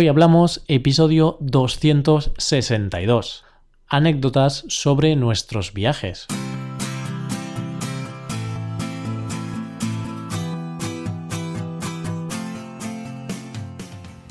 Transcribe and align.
Hoy 0.00 0.06
hablamos 0.06 0.62
episodio 0.68 1.38
262. 1.40 3.44
Anécdotas 3.88 4.64
sobre 4.68 5.16
nuestros 5.16 5.74
viajes. 5.74 6.28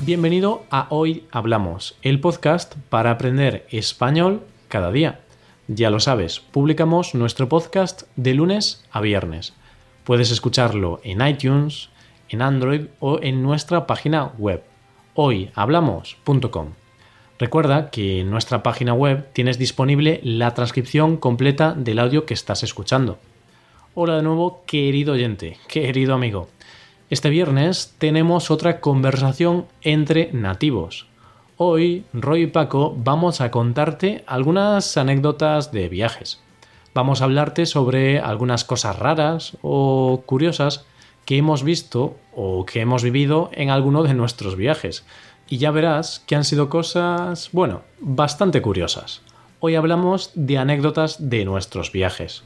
Bienvenido 0.05 0.63
a 0.69 0.87
Hoy 0.89 1.25
Hablamos, 1.31 1.97
el 2.01 2.21
podcast 2.21 2.75
para 2.87 3.11
aprender 3.11 3.67
español 3.69 4.43
cada 4.69 4.93
día. 4.93 5.19
Ya 5.67 5.89
lo 5.89 5.99
sabes, 5.99 6.39
publicamos 6.39 7.13
nuestro 7.13 7.49
podcast 7.49 8.03
de 8.15 8.35
lunes 8.35 8.85
a 8.89 9.01
viernes. 9.01 9.53
Puedes 10.05 10.31
escucharlo 10.31 11.01
en 11.03 11.27
iTunes, 11.27 11.89
en 12.29 12.41
Android 12.41 12.85
o 13.01 13.19
en 13.21 13.43
nuestra 13.43 13.85
página 13.85 14.31
web 14.37 14.63
hoyhablamos.com. 15.19 16.67
Recuerda 17.39 17.89
que 17.89 18.21
en 18.21 18.29
nuestra 18.29 18.61
página 18.61 18.93
web 18.93 19.27
tienes 19.33 19.57
disponible 19.57 20.19
la 20.23 20.53
transcripción 20.53 21.17
completa 21.17 21.73
del 21.75 21.97
audio 21.97 22.25
que 22.27 22.35
estás 22.35 22.61
escuchando. 22.61 23.17
Hola 23.95 24.17
de 24.17 24.21
nuevo, 24.21 24.61
querido 24.67 25.13
oyente, 25.13 25.57
querido 25.67 26.13
amigo. 26.13 26.49
Este 27.09 27.29
viernes 27.29 27.95
tenemos 27.97 28.51
otra 28.51 28.79
conversación 28.79 29.65
entre 29.81 30.29
nativos. 30.33 31.07
Hoy, 31.57 32.05
Roy 32.13 32.43
y 32.43 32.47
Paco 32.47 32.95
vamos 32.95 33.41
a 33.41 33.49
contarte 33.49 34.23
algunas 34.27 34.97
anécdotas 34.97 35.71
de 35.71 35.89
viajes. 35.89 36.43
Vamos 36.93 37.21
a 37.21 37.23
hablarte 37.23 37.65
sobre 37.65 38.19
algunas 38.19 38.63
cosas 38.63 38.99
raras 38.99 39.57
o 39.63 40.21
curiosas 40.27 40.85
que 41.27 41.37
hemos 41.37 41.61
visto 41.61 42.15
o 42.33 42.65
que 42.65 42.79
hemos 42.79 43.03
vivido 43.03 43.49
en 43.51 43.69
alguno 43.69 44.03
de 44.03 44.13
nuestros 44.13 44.55
viajes. 44.55 45.05
Y 45.49 45.57
ya 45.57 45.71
verás 45.71 46.23
que 46.25 46.37
han 46.37 46.45
sido 46.45 46.69
cosas, 46.69 47.49
bueno, 47.51 47.81
bastante 47.99 48.61
curiosas. 48.61 49.21
Hoy 49.59 49.75
hablamos 49.75 50.31
de 50.35 50.57
anécdotas 50.57 51.29
de 51.29 51.43
nuestros 51.43 51.91
viajes. 51.91 52.45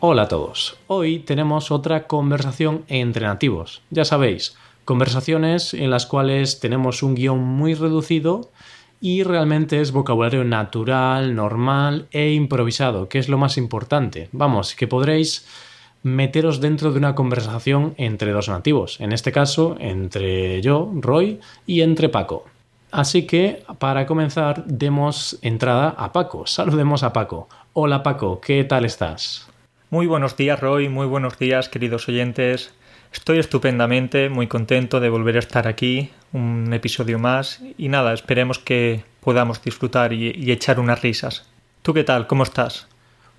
Hola 0.00 0.22
a 0.22 0.28
todos. 0.28 0.78
Hoy 0.86 1.18
tenemos 1.18 1.70
otra 1.70 2.06
conversación 2.06 2.86
entre 2.88 3.26
nativos. 3.26 3.82
Ya 3.90 4.06
sabéis, 4.06 4.56
conversaciones 4.90 5.72
en 5.72 5.88
las 5.88 6.04
cuales 6.04 6.58
tenemos 6.58 7.04
un 7.04 7.14
guion 7.14 7.38
muy 7.38 7.74
reducido 7.74 8.50
y 9.00 9.22
realmente 9.22 9.80
es 9.80 9.92
vocabulario 9.92 10.42
natural, 10.42 11.36
normal 11.36 12.08
e 12.10 12.32
improvisado, 12.32 13.08
que 13.08 13.20
es 13.20 13.28
lo 13.28 13.38
más 13.38 13.56
importante. 13.56 14.28
Vamos, 14.32 14.74
que 14.74 14.88
podréis 14.88 15.46
meteros 16.02 16.60
dentro 16.60 16.90
de 16.90 16.98
una 16.98 17.14
conversación 17.14 17.94
entre 17.98 18.32
dos 18.32 18.48
nativos, 18.48 19.00
en 19.00 19.12
este 19.12 19.30
caso 19.30 19.76
entre 19.78 20.60
yo, 20.60 20.90
Roy, 20.92 21.38
y 21.68 21.82
entre 21.82 22.08
Paco. 22.08 22.46
Así 22.90 23.28
que, 23.28 23.62
para 23.78 24.06
comenzar, 24.06 24.64
demos 24.66 25.38
entrada 25.40 25.90
a 25.90 26.10
Paco. 26.10 26.48
Saludemos 26.48 27.04
a 27.04 27.12
Paco. 27.12 27.48
Hola 27.74 28.02
Paco, 28.02 28.40
¿qué 28.40 28.64
tal 28.64 28.84
estás? 28.84 29.46
Muy 29.88 30.08
buenos 30.08 30.36
días, 30.36 30.58
Roy. 30.58 30.88
Muy 30.88 31.06
buenos 31.06 31.38
días, 31.38 31.68
queridos 31.68 32.08
oyentes. 32.08 32.74
Estoy 33.12 33.40
estupendamente, 33.40 34.28
muy 34.28 34.46
contento 34.46 35.00
de 35.00 35.08
volver 35.08 35.34
a 35.34 35.40
estar 35.40 35.66
aquí, 35.66 36.10
un 36.32 36.72
episodio 36.72 37.18
más. 37.18 37.60
Y 37.76 37.88
nada, 37.88 38.12
esperemos 38.12 38.60
que 38.60 39.02
podamos 39.20 39.60
disfrutar 39.62 40.12
y, 40.12 40.50
echar 40.52 40.78
unas 40.78 41.02
risas. 41.02 41.48
¿Tú 41.82 41.92
qué 41.92 42.04
tal? 42.04 42.28
¿Cómo 42.28 42.44
estás? 42.44 42.86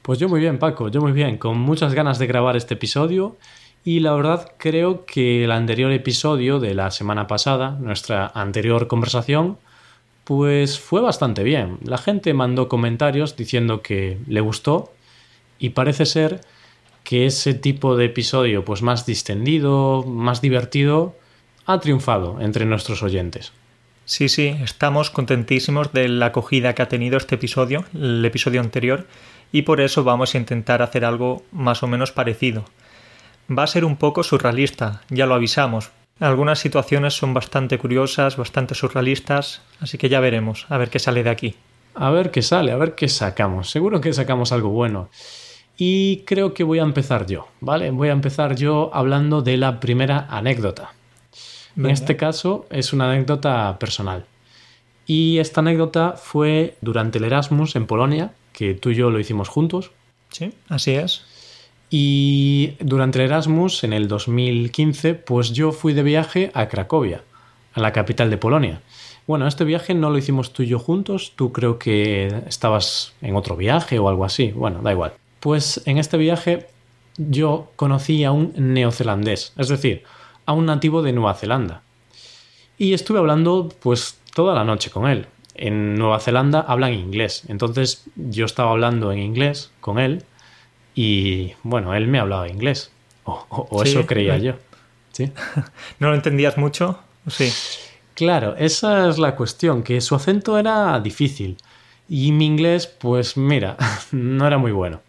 Pues 0.01 0.19
yo 0.19 0.27
muy 0.27 0.41
bien, 0.41 0.59
Paco, 0.59 0.89
yo 0.89 0.99
muy 0.99 1.13
bien, 1.13 1.37
con 1.37 1.57
muchas 1.57 1.93
ganas 1.93 2.19
de 2.19 2.27
grabar 2.27 2.57
este 2.57 2.73
episodio. 2.73 3.37
Y 3.85 4.01
la 4.01 4.13
verdad 4.13 4.51
creo 4.57 5.05
que 5.05 5.45
el 5.45 5.51
anterior 5.51 5.91
episodio 5.93 6.59
de 6.59 6.75
la 6.75 6.91
semana 6.91 7.27
pasada, 7.27 7.77
nuestra 7.79 8.27
anterior 8.27 8.87
conversación, 8.87 9.57
pues 10.25 10.79
fue 10.79 10.99
bastante 10.99 11.43
bien. 11.43 11.77
La 11.85 11.97
gente 11.97 12.33
mandó 12.33 12.67
comentarios 12.67 13.37
diciendo 13.37 13.81
que 13.81 14.17
le 14.27 14.41
gustó 14.41 14.91
y 15.59 15.69
parece 15.69 16.05
ser 16.05 16.41
que 17.11 17.25
ese 17.25 17.53
tipo 17.53 17.97
de 17.97 18.05
episodio 18.05 18.63
pues 18.63 18.81
más 18.81 19.05
distendido, 19.05 20.01
más 20.03 20.39
divertido, 20.39 21.13
ha 21.65 21.77
triunfado 21.81 22.39
entre 22.39 22.65
nuestros 22.65 23.03
oyentes. 23.03 23.51
Sí, 24.05 24.29
sí, 24.29 24.55
estamos 24.63 25.09
contentísimos 25.09 25.91
de 25.91 26.07
la 26.07 26.27
acogida 26.27 26.73
que 26.73 26.83
ha 26.83 26.87
tenido 26.87 27.17
este 27.17 27.35
episodio, 27.35 27.83
el 27.93 28.23
episodio 28.23 28.61
anterior, 28.61 29.07
y 29.51 29.63
por 29.63 29.81
eso 29.81 30.05
vamos 30.05 30.33
a 30.33 30.37
intentar 30.37 30.81
hacer 30.81 31.03
algo 31.03 31.43
más 31.51 31.83
o 31.83 31.87
menos 31.87 32.13
parecido. 32.13 32.63
Va 33.49 33.63
a 33.63 33.67
ser 33.67 33.83
un 33.83 33.97
poco 33.97 34.23
surrealista, 34.23 35.01
ya 35.09 35.25
lo 35.25 35.33
avisamos. 35.33 35.91
Algunas 36.21 36.59
situaciones 36.59 37.13
son 37.13 37.33
bastante 37.33 37.77
curiosas, 37.77 38.37
bastante 38.37 38.73
surrealistas, 38.73 39.63
así 39.81 39.97
que 39.97 40.07
ya 40.07 40.21
veremos, 40.21 40.65
a 40.69 40.77
ver 40.77 40.89
qué 40.89 40.99
sale 40.99 41.23
de 41.23 41.29
aquí. 41.29 41.55
A 41.93 42.09
ver 42.09 42.31
qué 42.31 42.41
sale, 42.41 42.71
a 42.71 42.77
ver 42.77 42.95
qué 42.95 43.09
sacamos. 43.09 43.69
Seguro 43.69 43.99
que 43.99 44.13
sacamos 44.13 44.53
algo 44.53 44.69
bueno. 44.69 45.09
Y 45.83 46.17
creo 46.27 46.53
que 46.53 46.63
voy 46.63 46.77
a 46.77 46.83
empezar 46.83 47.25
yo, 47.25 47.47
¿vale? 47.59 47.89
Voy 47.89 48.09
a 48.09 48.11
empezar 48.11 48.55
yo 48.55 48.91
hablando 48.93 49.41
de 49.41 49.57
la 49.57 49.79
primera 49.79 50.27
anécdota. 50.29 50.93
En 51.75 51.87
este 51.87 52.17
caso 52.17 52.67
es 52.69 52.93
una 52.93 53.11
anécdota 53.11 53.79
personal. 53.79 54.27
Y 55.07 55.39
esta 55.39 55.61
anécdota 55.61 56.11
fue 56.11 56.75
durante 56.81 57.17
el 57.17 57.23
Erasmus 57.23 57.75
en 57.75 57.87
Polonia, 57.87 58.31
que 58.53 58.75
tú 58.75 58.91
y 58.91 58.93
yo 58.93 59.09
lo 59.09 59.19
hicimos 59.19 59.49
juntos. 59.49 59.89
Sí, 60.29 60.53
así 60.69 60.91
es. 60.91 61.23
Y 61.89 62.73
durante 62.79 63.17
el 63.17 63.25
Erasmus, 63.25 63.83
en 63.83 63.93
el 63.93 64.07
2015, 64.07 65.15
pues 65.15 65.51
yo 65.51 65.71
fui 65.71 65.93
de 65.93 66.03
viaje 66.03 66.51
a 66.53 66.67
Cracovia, 66.67 67.23
a 67.73 67.79
la 67.79 67.91
capital 67.91 68.29
de 68.29 68.37
Polonia. 68.37 68.83
Bueno, 69.25 69.47
este 69.47 69.63
viaje 69.63 69.95
no 69.95 70.11
lo 70.11 70.19
hicimos 70.19 70.53
tú 70.53 70.61
y 70.61 70.67
yo 70.67 70.77
juntos, 70.77 71.33
tú 71.35 71.51
creo 71.51 71.79
que 71.79 72.27
estabas 72.45 73.13
en 73.23 73.35
otro 73.35 73.55
viaje 73.55 73.97
o 73.97 74.09
algo 74.09 74.25
así, 74.25 74.51
bueno, 74.51 74.83
da 74.83 74.91
igual. 74.91 75.13
Pues 75.41 75.81
en 75.85 75.97
este 75.97 76.17
viaje 76.17 76.67
yo 77.17 77.71
conocí 77.75 78.23
a 78.23 78.31
un 78.31 78.53
neozelandés, 78.55 79.53
es 79.57 79.67
decir, 79.67 80.03
a 80.45 80.53
un 80.53 80.67
nativo 80.67 81.01
de 81.01 81.11
Nueva 81.11 81.33
Zelanda. 81.33 81.81
Y 82.77 82.93
estuve 82.93 83.19
hablando 83.19 83.69
pues 83.81 84.19
toda 84.33 84.55
la 84.55 84.63
noche 84.63 84.89
con 84.89 85.07
él. 85.09 85.25
En 85.55 85.95
Nueva 85.95 86.19
Zelanda 86.19 86.61
hablan 86.61 86.93
inglés, 86.93 87.43
entonces 87.47 88.05
yo 88.15 88.45
estaba 88.45 88.71
hablando 88.71 89.11
en 89.11 89.19
inglés 89.19 89.71
con 89.81 89.99
él 89.99 90.23
y 90.95 91.53
bueno, 91.63 91.93
él 91.93 92.07
me 92.07 92.19
hablaba 92.19 92.47
inglés. 92.47 92.91
O, 93.23 93.83
eso 93.83 94.05
creía 94.05 94.37
yo. 94.37 94.53
¿Sí? 95.11 95.31
¿No 95.99 96.09
lo 96.09 96.15
entendías 96.15 96.57
mucho? 96.57 96.99
Sí. 97.27 97.51
Claro, 98.13 98.55
esa 98.57 99.09
es 99.09 99.17
la 99.17 99.35
cuestión, 99.35 99.83
que 99.83 100.01
su 100.01 100.15
acento 100.15 100.57
era 100.57 100.99
difícil 100.99 101.57
y 102.07 102.31
mi 102.31 102.45
inglés, 102.45 102.87
pues 102.87 103.37
mira, 103.37 103.77
no 104.11 104.45
era 104.45 104.57
muy 104.57 104.71
bueno. 104.71 105.01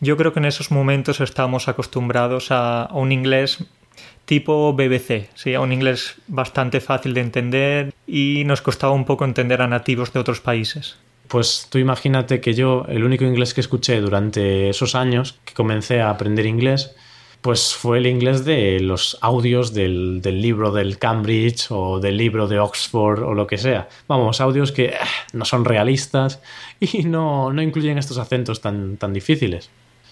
Yo 0.00 0.16
creo 0.16 0.32
que 0.32 0.40
en 0.40 0.46
esos 0.46 0.70
momentos 0.70 1.20
estábamos 1.20 1.68
acostumbrados 1.68 2.48
a, 2.50 2.88
un 2.92 3.12
inglés 3.12 3.64
tipo 4.24 4.72
BBC, 4.72 5.28
¿sí? 5.34 5.54
un 5.56 5.72
inglés 5.72 6.14
bastante 6.26 6.80
fácil 6.80 7.12
de 7.12 7.20
entender 7.20 7.94
y 8.06 8.44
nos 8.46 8.62
costaba 8.62 8.94
un 8.94 9.04
poco 9.04 9.24
entender 9.26 9.60
a 9.60 9.66
nativos 9.66 10.12
de 10.12 10.20
otros 10.20 10.40
países. 10.40 10.96
Pues 11.28 11.66
tú 11.68 11.78
imagínate 11.78 12.40
que 12.40 12.54
yo, 12.54 12.86
el 12.88 13.04
único 13.04 13.24
inglés 13.24 13.52
que 13.52 13.60
escuché 13.60 14.00
durante 14.00 14.70
esos 14.70 14.94
años 14.94 15.38
que 15.44 15.52
comencé 15.52 16.00
a 16.00 16.10
aprender 16.10 16.46
inglés, 16.46 16.96
pues 17.42 17.74
fue 17.74 17.98
el 17.98 18.06
inglés 18.06 18.44
de 18.44 18.80
los 18.80 19.18
audios 19.20 19.72
del, 19.72 20.22
libro 20.22 20.72
del 20.72 20.98
Cambridge 20.98 21.70
o 21.70 22.00
del 22.00 22.16
libro 22.16 22.48
de 22.48 22.58
Oxford 22.58 23.22
o 23.22 23.34
lo 23.34 23.46
que 23.46 23.58
sea. 23.58 23.88
Vamos, 24.08 24.40
audios 24.40 24.72
que 24.72 24.86
eh, 24.86 24.98
no 25.32 25.44
son 25.44 25.64
realistas 25.64 26.40
y 26.80 27.04
no, 27.04 27.52
no 27.52 27.62
incluyen 27.62 27.98
estos 27.98 28.18
acentos 28.18 28.60
tan, 28.60 28.96
tan 28.96 29.12
difíciles. 29.12 29.70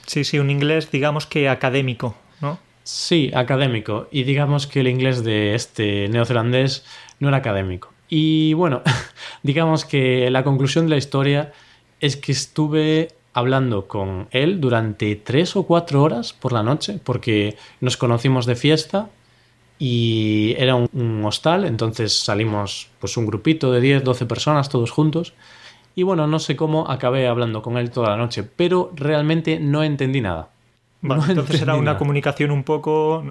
Sí, 0.08 0.24
sí, 0.24 0.38
un 0.38 0.50
inglés 0.50 0.90
digamos 0.90 1.26
que 1.26 1.48
académico, 1.48 2.16
¿no? 2.40 2.58
Sí, 2.82 3.30
académico. 3.34 4.08
Y 4.10 4.24
digamos 4.24 4.66
que 4.66 4.80
el 4.80 4.88
inglés 4.88 5.22
de 5.22 5.54
este 5.54 6.08
neozelandés 6.08 6.84
no 7.20 7.28
era 7.28 7.36
académico. 7.36 7.92
Y 8.08 8.54
bueno, 8.54 8.82
digamos 9.42 9.84
que 9.84 10.30
la 10.30 10.42
conclusión 10.42 10.86
de 10.86 10.90
la 10.90 10.96
historia 10.96 11.52
es 12.00 12.16
que 12.16 12.32
estuve 12.32 13.08
hablando 13.34 13.86
con 13.86 14.28
él 14.30 14.60
durante 14.60 15.14
tres 15.16 15.54
o 15.54 15.64
cuatro 15.64 16.02
horas 16.02 16.32
por 16.32 16.52
la 16.52 16.62
noche, 16.62 16.98
porque 17.04 17.56
nos 17.80 17.96
conocimos 17.96 18.46
de 18.46 18.56
fiesta 18.56 19.10
y 19.78 20.54
era 20.58 20.74
un, 20.74 21.22
hostal, 21.24 21.64
entonces 21.64 22.18
salimos 22.18 22.88
pues 22.98 23.16
un 23.16 23.26
grupito 23.26 23.70
de 23.70 23.80
10, 23.80 24.02
12 24.02 24.26
personas 24.26 24.68
todos 24.68 24.90
juntos 24.90 25.34
y 25.98 26.04
bueno, 26.04 26.28
no 26.28 26.38
sé 26.38 26.54
cómo 26.54 26.88
acabé 26.88 27.26
hablando 27.26 27.60
con 27.60 27.76
él 27.76 27.90
toda 27.90 28.10
la 28.10 28.16
noche, 28.16 28.44
pero 28.44 28.92
realmente 28.94 29.58
no 29.58 29.82
entendí 29.82 30.20
nada. 30.20 30.48
entonces 31.02 31.60
era 31.60 31.74
una 31.74 31.98
comunicación 31.98 32.52
un 32.52 32.62
poco... 32.62 33.24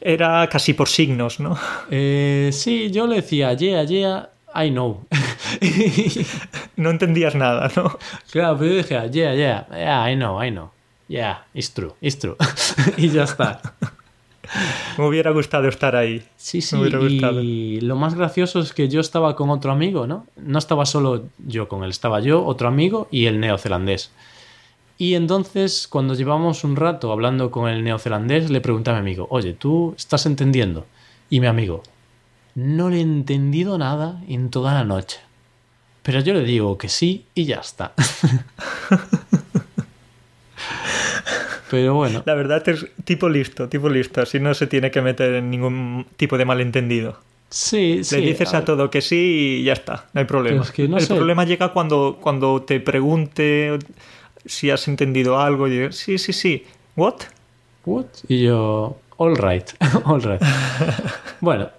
Era 0.00 0.48
casi 0.48 0.72
por 0.72 0.88
signos, 0.88 1.40
¿no? 1.40 1.58
Eh, 1.90 2.50
sí, 2.52 2.92
yo 2.92 3.08
le 3.08 3.16
decía, 3.16 3.54
yeah, 3.54 3.82
yeah, 3.82 4.30
I 4.54 4.70
know. 4.70 5.04
no 6.76 6.90
entendías 6.90 7.34
nada, 7.34 7.68
¿no? 7.74 7.98
Claro, 8.30 8.56
pero 8.56 8.70
yo 8.70 8.76
dije, 8.76 9.10
yeah, 9.10 9.34
yeah, 9.34 9.66
yeah, 9.70 10.08
I 10.08 10.14
know, 10.14 10.40
I 10.40 10.52
know. 10.52 10.70
Yeah, 11.08 11.42
it's 11.52 11.74
true, 11.74 11.92
it's 12.00 12.20
true. 12.20 12.36
y 12.98 13.08
ya 13.08 13.24
está. 13.24 13.60
Me 14.98 15.06
hubiera 15.06 15.30
gustado 15.30 15.68
estar 15.68 15.94
ahí. 15.96 16.22
Sí, 16.36 16.60
sí, 16.60 16.74
Me 16.74 16.82
hubiera 16.82 16.98
gustado. 16.98 17.42
y 17.42 17.80
lo 17.80 17.96
más 17.96 18.14
gracioso 18.14 18.60
es 18.60 18.72
que 18.72 18.88
yo 18.88 19.00
estaba 19.00 19.36
con 19.36 19.50
otro 19.50 19.72
amigo, 19.72 20.06
¿no? 20.06 20.26
No 20.36 20.58
estaba 20.58 20.84
solo 20.86 21.24
yo 21.46 21.68
con 21.68 21.84
él, 21.84 21.90
estaba 21.90 22.20
yo, 22.20 22.44
otro 22.44 22.68
amigo 22.68 23.08
y 23.10 23.26
el 23.26 23.40
neozelandés. 23.40 24.10
Y 24.98 25.14
entonces, 25.14 25.88
cuando 25.88 26.14
llevamos 26.14 26.64
un 26.64 26.76
rato 26.76 27.12
hablando 27.12 27.50
con 27.50 27.68
el 27.68 27.82
neozelandés, 27.82 28.50
le 28.50 28.60
pregunté 28.60 28.90
a 28.90 28.94
mi 28.94 29.00
amigo, 29.00 29.26
oye, 29.30 29.52
¿tú 29.54 29.94
estás 29.96 30.26
entendiendo? 30.26 30.86
Y 31.30 31.40
mi 31.40 31.46
amigo, 31.46 31.82
no 32.54 32.90
le 32.90 32.98
he 32.98 33.00
entendido 33.00 33.78
nada 33.78 34.22
en 34.28 34.50
toda 34.50 34.74
la 34.74 34.84
noche. 34.84 35.18
Pero 36.02 36.20
yo 36.20 36.34
le 36.34 36.44
digo 36.44 36.76
que 36.78 36.88
sí 36.88 37.26
y 37.34 37.44
ya 37.46 37.56
está. 37.56 37.94
Pero 41.72 41.94
bueno, 41.94 42.22
La 42.26 42.34
verdad 42.34 42.62
es 42.68 42.86
tipo 43.04 43.28
listo, 43.28 43.68
tipo 43.68 43.88
listo. 43.88 44.20
Así 44.22 44.38
no 44.38 44.54
se 44.54 44.66
tiene 44.68 44.90
que 44.92 45.00
meter 45.02 45.34
en 45.34 45.50
ningún 45.50 46.06
tipo 46.16 46.36
de 46.38 46.44
malentendido. 46.44 47.18
sí, 47.48 48.04
sí. 48.04 48.16
Le 48.20 48.26
dices 48.28 48.54
a 48.54 48.64
todo 48.64 48.88
que 48.90 49.00
sí 49.00 49.58
y 49.60 49.64
ya 49.64 49.72
está, 49.72 50.06
no 50.12 50.20
hay 50.20 50.26
problema. 50.26 50.58
Pero 50.58 50.62
es 50.64 50.70
que 50.72 50.86
no 50.88 50.98
El 50.98 51.02
sé. 51.04 51.14
problema 51.14 51.44
llega 51.44 51.68
cuando, 51.72 52.18
cuando 52.20 52.62
te 52.62 52.78
pregunte 52.80 53.78
si 54.44 54.70
has 54.70 54.86
entendido 54.88 55.38
algo 55.40 55.66
y 55.66 55.70
dices, 55.70 55.96
sí, 55.96 56.18
sí, 56.18 56.32
sí. 56.32 56.64
¿What? 56.96 57.14
What? 57.86 58.06
Y 58.28 58.42
yo, 58.44 58.96
all 59.16 59.34
right, 59.36 59.64
all 60.04 60.22
right. 60.22 60.40
bueno, 61.40 61.70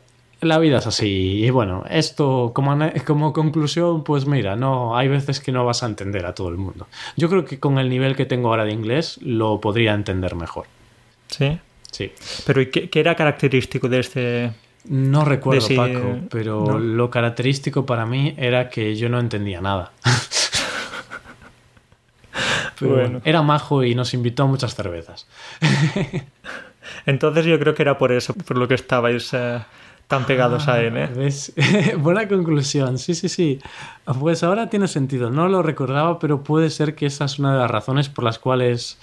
la 0.44 0.60
vida 0.60 0.78
es 0.80 0.88
así. 0.88 1.44
Y 1.46 1.50
bueno, 1.50 1.84
esto 1.90 2.52
como, 2.54 2.78
como 3.06 3.34
conclusión, 3.34 4.04
pues 4.04 4.26
mira, 4.26 4.56
no, 4.56 4.98
hay 4.98 5.08
veces 5.08 5.40
que 5.40 5.52
no 5.52 5.66
vas 5.66 5.84
a 5.84 5.86
entender 5.88 6.26
a 6.26 6.34
todo 6.34 6.50
el 6.50 6.58
mundo. 6.58 6.88
Yo 7.18 7.30
creo 7.30 7.46
que 7.46 7.60
con 7.60 7.78
el 7.80 7.90
nivel 7.90 8.16
que 8.16 8.26
tengo 8.26 8.50
ahora 8.50 8.66
de 8.66 8.72
inglés 8.74 9.20
lo 9.22 9.60
podría 9.62 9.94
entender 9.94 10.36
mejor. 10.36 10.66
Sí. 11.28 11.60
Sí. 11.92 12.12
Pero 12.46 12.62
¿y 12.62 12.72
qué, 12.72 12.90
qué 12.90 13.00
era 13.00 13.16
característico 13.16 13.88
de 13.90 14.00
este...? 14.00 14.52
No 14.86 15.24
recuerdo, 15.24 15.66
Paco, 15.78 16.18
pero 16.30 16.66
no. 16.68 16.78
lo 16.80 17.10
característico 17.10 17.86
para 17.86 18.06
mí 18.06 18.34
era 18.38 18.70
que 18.70 18.96
yo 18.96 19.08
no 19.08 19.18
entendía 19.20 19.62
nada. 19.62 19.94
Pero 22.80 22.92
Bueno. 22.92 23.10
bueno, 23.10 23.22
era 23.24 23.42
majo 23.44 23.84
y 23.84 23.96
nos 23.96 24.14
invitó 24.14 24.44
a 24.44 24.48
muchas 24.48 24.76
cervezas. 24.76 25.28
Entonces 27.06 27.46
yo 27.46 27.60
creo 27.60 27.74
que 27.76 27.82
era 27.84 27.98
por 27.98 28.12
eso, 28.12 28.34
por 28.34 28.58
lo 28.58 28.68
que 28.68 28.74
estabais 28.76 29.30
eh, 29.34 29.60
tan 30.08 30.26
pegados 30.26 30.68
a 30.68 30.82
él, 30.82 30.98
¿eh? 30.98 31.08
¿Ves? 31.16 31.54
Buena 31.98 32.28
conclusión, 32.28 32.98
sí, 33.00 33.16
sí, 33.16 33.30
sí. 33.30 33.60
Pues 34.20 34.44
ahora 34.44 34.70
tiene 34.70 34.88
sentido. 34.88 35.30
No 35.30 35.48
lo 35.48 35.64
recordaba, 35.64 36.20
pero 36.20 36.44
puede 36.44 36.70
ser 36.70 36.96
que 36.96 37.06
esa 37.08 37.26
es 37.26 37.40
una 37.40 37.54
de 37.54 37.60
las 37.60 37.72
razones 37.72 38.10
por 38.10 38.24
las 38.24 38.38
cuales, 38.40 39.00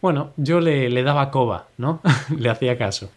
bueno, 0.00 0.30
yo 0.36 0.60
le, 0.60 0.90
le 0.90 1.02
daba 1.02 1.30
coba, 1.30 1.66
¿no? 1.78 2.00
le 2.38 2.48
hacía 2.50 2.78
caso. 2.78 3.10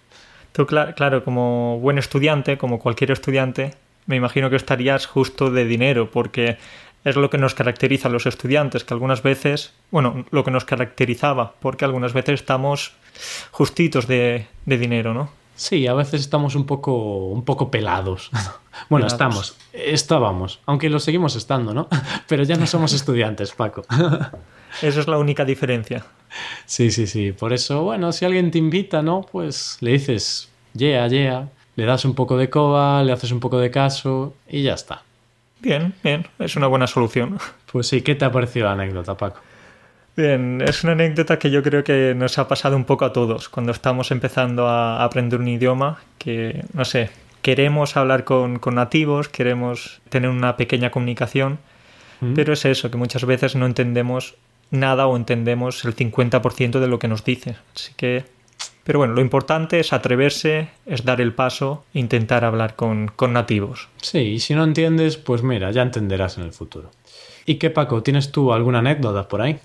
Tú, 0.54 0.66
cla- 0.66 0.94
claro, 0.96 1.24
como 1.24 1.80
buen 1.80 1.98
estudiante, 2.00 2.58
como 2.58 2.80
cualquier 2.80 3.12
estudiante, 3.12 3.76
me 4.08 4.16
imagino 4.16 4.50
que 4.50 4.56
estarías 4.56 5.06
justo 5.06 5.52
de 5.52 5.66
dinero, 5.66 6.10
porque 6.10 6.58
es 7.04 7.16
lo 7.16 7.30
que 7.30 7.38
nos 7.38 7.54
caracteriza 7.54 8.08
a 8.08 8.12
los 8.12 8.26
estudiantes, 8.26 8.84
que 8.84 8.94
algunas 8.94 9.22
veces, 9.22 9.74
bueno, 9.92 10.26
lo 10.32 10.44
que 10.44 10.52
nos 10.52 10.66
caracterizaba, 10.66 11.54
porque 11.60 11.86
algunas 11.86 12.14
veces 12.14 12.36
estamos 12.42 12.94
justitos 13.52 14.08
de, 14.08 14.48
de 14.66 14.78
dinero, 14.78 15.14
¿no? 15.14 15.30
Sí, 15.57 15.88
a 15.88 15.94
veces 15.94 16.21
estamos 16.21 16.56
un 16.56 16.65
poco, 16.65 17.27
un 17.27 17.44
poco 17.44 17.69
pelados. 17.69 18.30
bueno, 18.89 19.07
Pelados. 19.07 19.13
estamos, 19.13 19.57
estábamos, 19.74 20.59
aunque 20.68 20.89
lo 20.89 21.00
seguimos 21.00 21.36
estando, 21.36 21.74
¿no? 21.74 21.89
Pero 22.27 22.44
ya 22.44 22.56
no 22.56 22.68
somos 22.68 22.94
estudiantes, 22.94 23.51
Paco. 23.51 23.81
Esa 24.81 25.00
es 25.00 25.07
la 25.07 25.18
única 25.18 25.44
diferencia. 25.44 26.06
sí, 26.65 26.92
sí, 26.92 27.07
sí. 27.07 27.31
Por 27.31 27.54
eso, 27.54 27.81
bueno, 27.83 28.12
si 28.12 28.24
alguien 28.24 28.51
te 28.51 28.59
invita, 28.59 29.01
¿no? 29.01 29.21
Pues 29.30 29.77
le 29.81 29.94
dices, 29.94 30.50
yeah, 30.74 31.07
yeah, 31.07 31.50
le 31.75 31.86
das 31.86 32.06
un 32.06 32.13
poco 32.13 32.38
de 32.38 32.50
coba, 32.51 33.04
le 33.04 33.12
haces 33.12 33.31
un 33.31 33.39
poco 33.39 33.57
de 33.57 33.71
caso 33.71 34.36
y 34.48 34.62
ya 34.62 34.75
está. 34.75 35.04
Bien, 35.59 35.95
bien, 36.04 36.27
es 36.38 36.56
una 36.56 36.68
buena 36.68 36.86
solución. 36.86 37.39
Pues 37.71 37.88
sí, 37.88 38.04
¿qué 38.04 38.13
te 38.13 38.25
ha 38.25 38.31
parecido 38.31 38.68
la 38.68 38.74
anécdota, 38.74 39.18
Paco? 39.18 39.39
Bien, 40.18 40.64
es 40.68 40.84
una 40.84 40.94
anécdota 40.94 41.38
que 41.38 41.52
yo 41.52 41.62
creo 41.62 41.84
que 41.84 42.16
nos 42.18 42.40
ha 42.40 42.48
pasado 42.48 42.75
un 42.75 42.86
poco 42.86 43.06
a 43.06 43.14
todos 43.14 43.50
cuando 43.50 43.72
estamos 43.72 44.10
empezando 44.10 44.68
a 44.68 45.04
aprender 45.04 45.40
un 45.40 45.48
idioma 45.48 46.00
que, 46.18 46.66
no 46.74 46.86
sé, 46.86 47.12
queremos 47.44 47.96
hablar 47.96 48.24
con, 48.24 48.58
con 48.58 48.74
nativos, 48.74 49.30
queremos 49.30 50.02
tener 50.10 50.31
una 50.31 50.58
pequeña 50.58 50.90
comunicación, 50.90 51.60
¿Mm? 52.19 52.34
pero 52.34 52.54
es 52.54 52.66
eso, 52.66 52.90
que 52.90 52.98
muchas 52.98 53.25
veces 53.25 53.56
no 53.56 53.68
entendemos 53.68 54.34
nada 54.72 55.06
o 55.06 55.16
entendemos 55.16 55.86
el 55.86 55.96
50% 55.96 56.80
de 56.80 56.88
lo 56.88 56.98
que 56.98 57.08
nos 57.08 57.24
dicen. 57.24 57.56
Así 57.75 57.94
que, 57.96 58.25
pero 58.84 58.98
bueno, 58.98 59.14
lo 59.14 59.22
importante 59.22 59.80
es 59.80 59.94
atreverse, 59.94 60.69
es 60.88 61.06
dar 61.06 61.22
el 61.22 61.34
paso 61.34 61.86
intentar 61.94 62.44
hablar 62.44 62.75
con, 62.75 63.08
con 63.16 63.34
nativos. 63.34 63.88
Sí, 64.02 64.18
y 64.18 64.40
si 64.40 64.56
no 64.56 64.64
entiendes, 64.64 65.16
pues 65.16 65.44
mira, 65.44 65.69
ya 65.69 65.84
entenderás 65.84 66.40
en 66.40 66.46
el 66.46 66.54
futuro. 66.54 66.90
¿Y 67.46 67.56
qué, 67.60 67.69
Paco? 67.69 68.02
¿Tienes 68.02 68.31
tú 68.31 68.52
alguna 68.52 68.80
anécdota 68.80 69.28
por 69.28 69.44
ahí? 69.44 69.60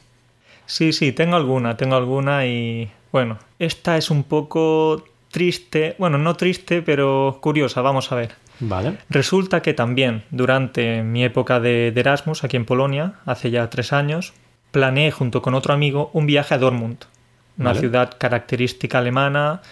Sí, 0.66 0.92
sí, 0.92 1.12
tengo 1.12 1.36
alguna, 1.36 1.76
tengo 1.76 1.96
alguna 1.96 2.46
y 2.46 2.90
bueno, 3.10 3.38
esta 3.58 3.96
es 3.96 4.10
un 4.10 4.24
poco 4.24 5.04
triste, 5.30 5.96
bueno, 5.98 6.18
no 6.18 6.34
triste, 6.36 6.82
pero 6.82 7.38
curiosa, 7.40 7.80
vamos 7.82 8.12
a 8.12 8.16
ver. 8.16 8.34
Vale. 8.60 8.98
Resulta 9.10 9.60
que 9.60 9.74
también 9.74 10.22
durante 10.30 11.02
mi 11.02 11.24
época 11.24 11.58
de, 11.58 11.90
de 11.92 12.00
Erasmus 12.00 12.44
aquí 12.44 12.56
en 12.56 12.64
Polonia, 12.64 13.14
hace 13.26 13.50
ya 13.50 13.68
tres 13.70 13.92
años, 13.92 14.34
planeé 14.70 15.10
junto 15.10 15.42
con 15.42 15.54
otro 15.54 15.74
amigo 15.74 16.10
un 16.12 16.26
viaje 16.26 16.54
a 16.54 16.58
Dortmund, 16.58 16.98
una 17.58 17.70
Vale. 17.70 17.80
ciudad 17.80 18.12
característica 18.18 18.98
alemana, 18.98 19.62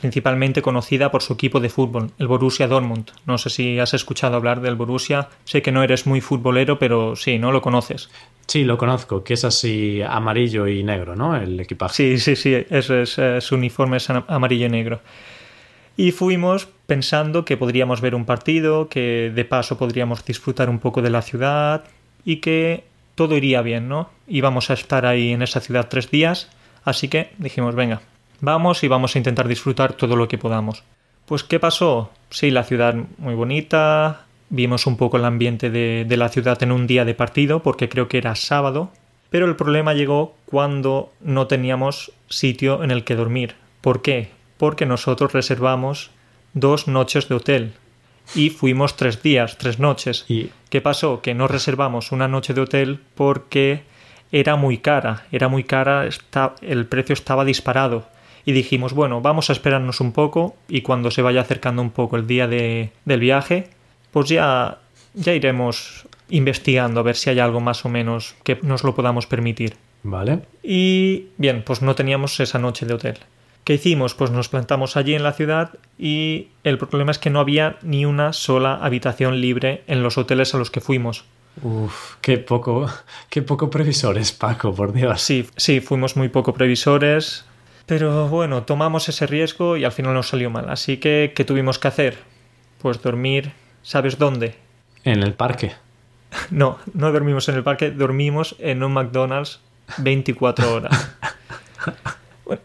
principalmente 0.00 0.62
conocida 0.62 1.10
por 1.10 1.22
su 1.22 1.34
equipo 1.34 1.60
de 1.60 1.68
fútbol, 1.68 2.10
el 2.18 2.26
Borussia 2.26 2.66
Dortmund. 2.68 3.10
No 3.26 3.38
sé 3.38 3.50
si 3.50 3.78
has 3.78 3.94
escuchado 3.94 4.36
hablar 4.36 4.60
del 4.60 4.74
Borussia, 4.76 5.28
sé 5.44 5.62
que 5.62 5.72
no 5.72 5.82
eres 5.82 6.06
muy 6.06 6.20
futbolero, 6.20 6.78
pero 6.78 7.16
sí, 7.16 7.38
¿no 7.38 7.52
lo 7.52 7.60
conoces? 7.62 8.10
Sí, 8.46 8.64
lo 8.64 8.78
conozco, 8.78 9.22
que 9.24 9.34
es 9.34 9.44
así 9.44 10.00
amarillo 10.02 10.66
y 10.66 10.82
negro, 10.82 11.14
¿no? 11.14 11.36
El 11.36 11.60
equipaje. 11.60 11.94
Sí, 11.94 12.18
sí, 12.18 12.36
sí, 12.36 12.66
eso 12.70 12.96
es, 12.96 13.20
su 13.44 13.54
uniforme 13.54 13.98
es 13.98 14.08
am- 14.08 14.24
amarillo 14.28 14.66
y 14.66 14.70
negro. 14.70 15.00
Y 15.96 16.12
fuimos 16.12 16.68
pensando 16.86 17.44
que 17.44 17.56
podríamos 17.56 18.00
ver 18.00 18.14
un 18.14 18.24
partido, 18.24 18.88
que 18.88 19.32
de 19.34 19.44
paso 19.44 19.76
podríamos 19.76 20.24
disfrutar 20.24 20.70
un 20.70 20.78
poco 20.78 21.02
de 21.02 21.10
la 21.10 21.22
ciudad 21.22 21.84
y 22.24 22.36
que 22.36 22.84
todo 23.16 23.36
iría 23.36 23.62
bien, 23.62 23.88
¿no? 23.88 24.10
Íbamos 24.28 24.70
a 24.70 24.74
estar 24.74 25.04
ahí 25.04 25.32
en 25.32 25.42
esa 25.42 25.60
ciudad 25.60 25.88
tres 25.90 26.10
días, 26.10 26.48
así 26.84 27.08
que 27.08 27.32
dijimos, 27.38 27.74
venga, 27.74 28.00
vamos 28.40 28.82
y 28.84 28.88
vamos 28.88 29.14
a 29.14 29.18
intentar 29.18 29.48
disfrutar 29.48 29.92
todo 29.92 30.16
lo 30.16 30.28
que 30.28 30.38
podamos. 30.38 30.84
Pues, 31.26 31.44
¿qué 31.44 31.60
pasó? 31.60 32.10
Sí, 32.30 32.50
la 32.50 32.64
ciudad 32.64 32.94
muy 33.18 33.34
bonita, 33.34 34.26
vimos 34.50 34.86
un 34.86 34.96
poco 34.96 35.16
el 35.16 35.24
ambiente 35.24 35.70
de, 35.70 36.04
de 36.08 36.16
la 36.16 36.28
ciudad 36.28 36.62
en 36.62 36.72
un 36.72 36.86
día 36.86 37.04
de 37.04 37.14
partido, 37.14 37.62
porque 37.62 37.88
creo 37.88 38.08
que 38.08 38.18
era 38.18 38.34
sábado, 38.34 38.90
pero 39.30 39.46
el 39.46 39.56
problema 39.56 39.94
llegó 39.94 40.34
cuando 40.46 41.12
no 41.20 41.46
teníamos 41.46 42.12
sitio 42.28 42.82
en 42.82 42.90
el 42.90 43.04
que 43.04 43.14
dormir. 43.14 43.56
¿Por 43.80 44.02
qué? 44.02 44.30
Porque 44.56 44.86
nosotros 44.86 45.32
reservamos 45.32 46.10
dos 46.54 46.88
noches 46.88 47.28
de 47.28 47.34
hotel 47.34 47.72
y 48.34 48.50
fuimos 48.50 48.96
tres 48.96 49.22
días, 49.22 49.58
tres 49.58 49.78
noches. 49.78 50.24
Y 50.28 50.50
¿Qué 50.70 50.82
pasó? 50.82 51.22
Que 51.22 51.34
no 51.34 51.48
reservamos 51.48 52.12
una 52.12 52.28
noche 52.28 52.52
de 52.52 52.60
hotel 52.60 53.00
porque 53.14 53.82
era 54.32 54.56
muy 54.56 54.78
cara, 54.78 55.26
era 55.32 55.48
muy 55.48 55.64
cara, 55.64 56.06
está, 56.06 56.54
el 56.60 56.86
precio 56.86 57.14
estaba 57.14 57.44
disparado. 57.44 58.06
Y 58.48 58.52
dijimos, 58.52 58.94
bueno, 58.94 59.20
vamos 59.20 59.50
a 59.50 59.52
esperarnos 59.52 60.00
un 60.00 60.12
poco 60.12 60.56
y 60.68 60.80
cuando 60.80 61.10
se 61.10 61.20
vaya 61.20 61.42
acercando 61.42 61.82
un 61.82 61.90
poco 61.90 62.16
el 62.16 62.26
día 62.26 62.46
de- 62.48 62.90
del 63.04 63.20
viaje, 63.20 63.68
pues 64.10 64.30
ya, 64.30 64.78
ya 65.12 65.34
iremos 65.34 66.06
investigando 66.30 67.00
a 67.00 67.02
ver 67.02 67.14
si 67.16 67.28
hay 67.28 67.40
algo 67.40 67.60
más 67.60 67.84
o 67.84 67.90
menos 67.90 68.34
que 68.44 68.58
nos 68.62 68.84
lo 68.84 68.94
podamos 68.94 69.26
permitir. 69.26 69.76
vale. 70.02 70.40
Y 70.62 71.26
bien, 71.36 71.62
pues 71.66 71.82
no 71.82 71.94
teníamos 71.94 72.40
esa 72.40 72.58
noche 72.58 72.86
de 72.86 72.94
hotel. 72.94 73.18
¿Qué 73.64 73.74
hicimos? 73.74 74.14
Pues 74.14 74.30
nos 74.30 74.48
plantamos 74.48 74.96
allí 74.96 75.14
en 75.14 75.24
la 75.24 75.32
ciudad 75.34 75.72
y 75.98 76.48
el 76.64 76.78
problema 76.78 77.10
es 77.10 77.18
que 77.18 77.28
no 77.28 77.40
había 77.40 77.76
ni 77.82 78.06
una 78.06 78.32
sola 78.32 78.76
habitación 78.80 79.42
libre 79.42 79.82
en 79.88 80.02
los 80.02 80.16
hoteles 80.16 80.54
a 80.54 80.58
los 80.58 80.70
que 80.70 80.80
fuimos. 80.80 81.24
Uf, 81.62 82.14
qué 82.22 82.38
poco, 82.38 82.88
qué 83.28 83.42
poco 83.42 83.68
previsores, 83.68 84.32
Paco, 84.32 84.72
por 84.74 84.92
Dios. 84.94 85.20
Sí, 85.20 85.46
sí, 85.56 85.80
fuimos 85.80 86.16
muy 86.16 86.28
poco 86.30 86.54
previsores, 86.54 87.44
pero 87.88 88.28
bueno, 88.28 88.64
tomamos 88.64 89.08
ese 89.08 89.26
riesgo 89.26 89.78
y 89.78 89.84
al 89.84 89.92
final 89.92 90.12
nos 90.12 90.28
salió 90.28 90.50
mal. 90.50 90.68
Así 90.68 90.98
que, 90.98 91.32
¿qué 91.34 91.44
tuvimos 91.44 91.78
que 91.78 91.88
hacer? 91.88 92.18
Pues 92.82 93.00
dormir, 93.02 93.52
¿sabes 93.82 94.18
dónde? 94.18 94.54
En 95.02 95.22
el 95.24 95.32
parque. 95.34 95.72
No, 96.50 96.76
no 96.92 97.10
dormimos 97.10 97.48
en 97.48 97.54
el 97.54 97.62
parque, 97.62 97.90
dormimos 97.90 98.54
en 98.58 98.82
un 98.82 98.92
McDonald's 98.92 99.60
24 99.96 100.74
horas. 100.74 101.10
Bueno, 102.44 102.60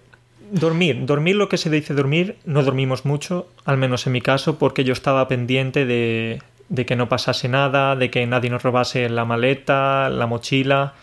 dormir, 0.52 1.06
dormir 1.06 1.38
lo 1.38 1.48
que 1.48 1.58
se 1.58 1.70
dice 1.70 1.94
dormir, 1.94 2.36
no 2.44 2.62
dormimos 2.62 3.06
mucho, 3.06 3.48
al 3.64 3.78
menos 3.78 4.06
en 4.06 4.12
mi 4.14 4.20
caso, 4.22 4.58
porque 4.58 4.84
yo 4.84 4.92
estaba 4.92 5.30
pendiente 5.30 5.86
de, 5.86 6.42
de 6.68 6.86
que 6.86 6.98
no 6.98 7.08
pasase 7.08 7.48
nada, 7.48 7.96
de 7.96 8.10
que 8.12 8.26
nadie 8.28 8.50
nos 8.50 8.64
robase 8.64 9.08
la 9.08 9.24
maleta, 9.24 10.10
la 10.10 10.28
mochila, 10.28 10.94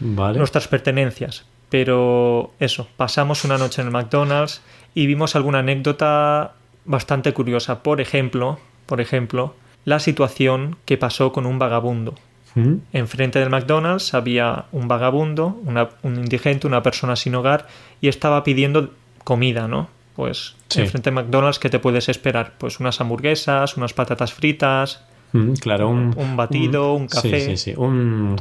Vale. 0.00 0.36
nuestras 0.36 0.68
pertenencias. 0.68 1.46
Pero 1.70 2.52
eso, 2.58 2.88
pasamos 2.96 3.44
una 3.44 3.56
noche 3.58 3.80
en 3.80 3.88
el 3.88 3.92
McDonald's 3.92 4.60
y 4.94 5.06
vimos 5.06 5.36
alguna 5.36 5.60
anécdota 5.60 6.52
bastante 6.84 7.32
curiosa. 7.32 7.82
Por 7.82 8.00
ejemplo, 8.00 8.58
por 8.86 9.00
ejemplo, 9.00 9.54
la 9.84 10.00
situación 10.00 10.76
que 10.84 10.98
pasó 10.98 11.32
con 11.32 11.46
un 11.46 11.58
vagabundo. 11.58 12.14
¿Mm? 12.56 12.74
Enfrente 12.92 13.38
del 13.38 13.48
McDonald's 13.50 14.12
había 14.14 14.64
un 14.72 14.88
vagabundo, 14.88 15.60
una- 15.64 15.88
un 16.02 16.16
indigente, 16.16 16.66
una 16.66 16.82
persona 16.82 17.14
sin 17.14 17.36
hogar 17.36 17.68
y 18.00 18.08
estaba 18.08 18.42
pidiendo 18.42 18.90
comida, 19.22 19.68
¿no? 19.68 19.88
Pues 20.16 20.56
Sí. 20.68 20.80
enfrente 20.80 21.10
del 21.10 21.14
McDonald's, 21.14 21.60
¿qué 21.60 21.70
te 21.70 21.78
puedes 21.78 22.08
esperar? 22.08 22.54
Pues 22.58 22.80
unas 22.80 23.00
hamburguesas, 23.00 23.76
unas 23.76 23.92
patatas 23.94 24.32
fritas, 24.34 25.04
Mm, 25.32 25.52
Claro, 25.60 25.88
un, 25.88 26.12
Un 26.16 26.36
batido, 26.36 26.92
un 26.94 27.06
café. 27.06 27.38
Sí, 27.38 27.56
sí, 27.56 27.70
sí. 27.70 27.74
Un, 27.76 28.34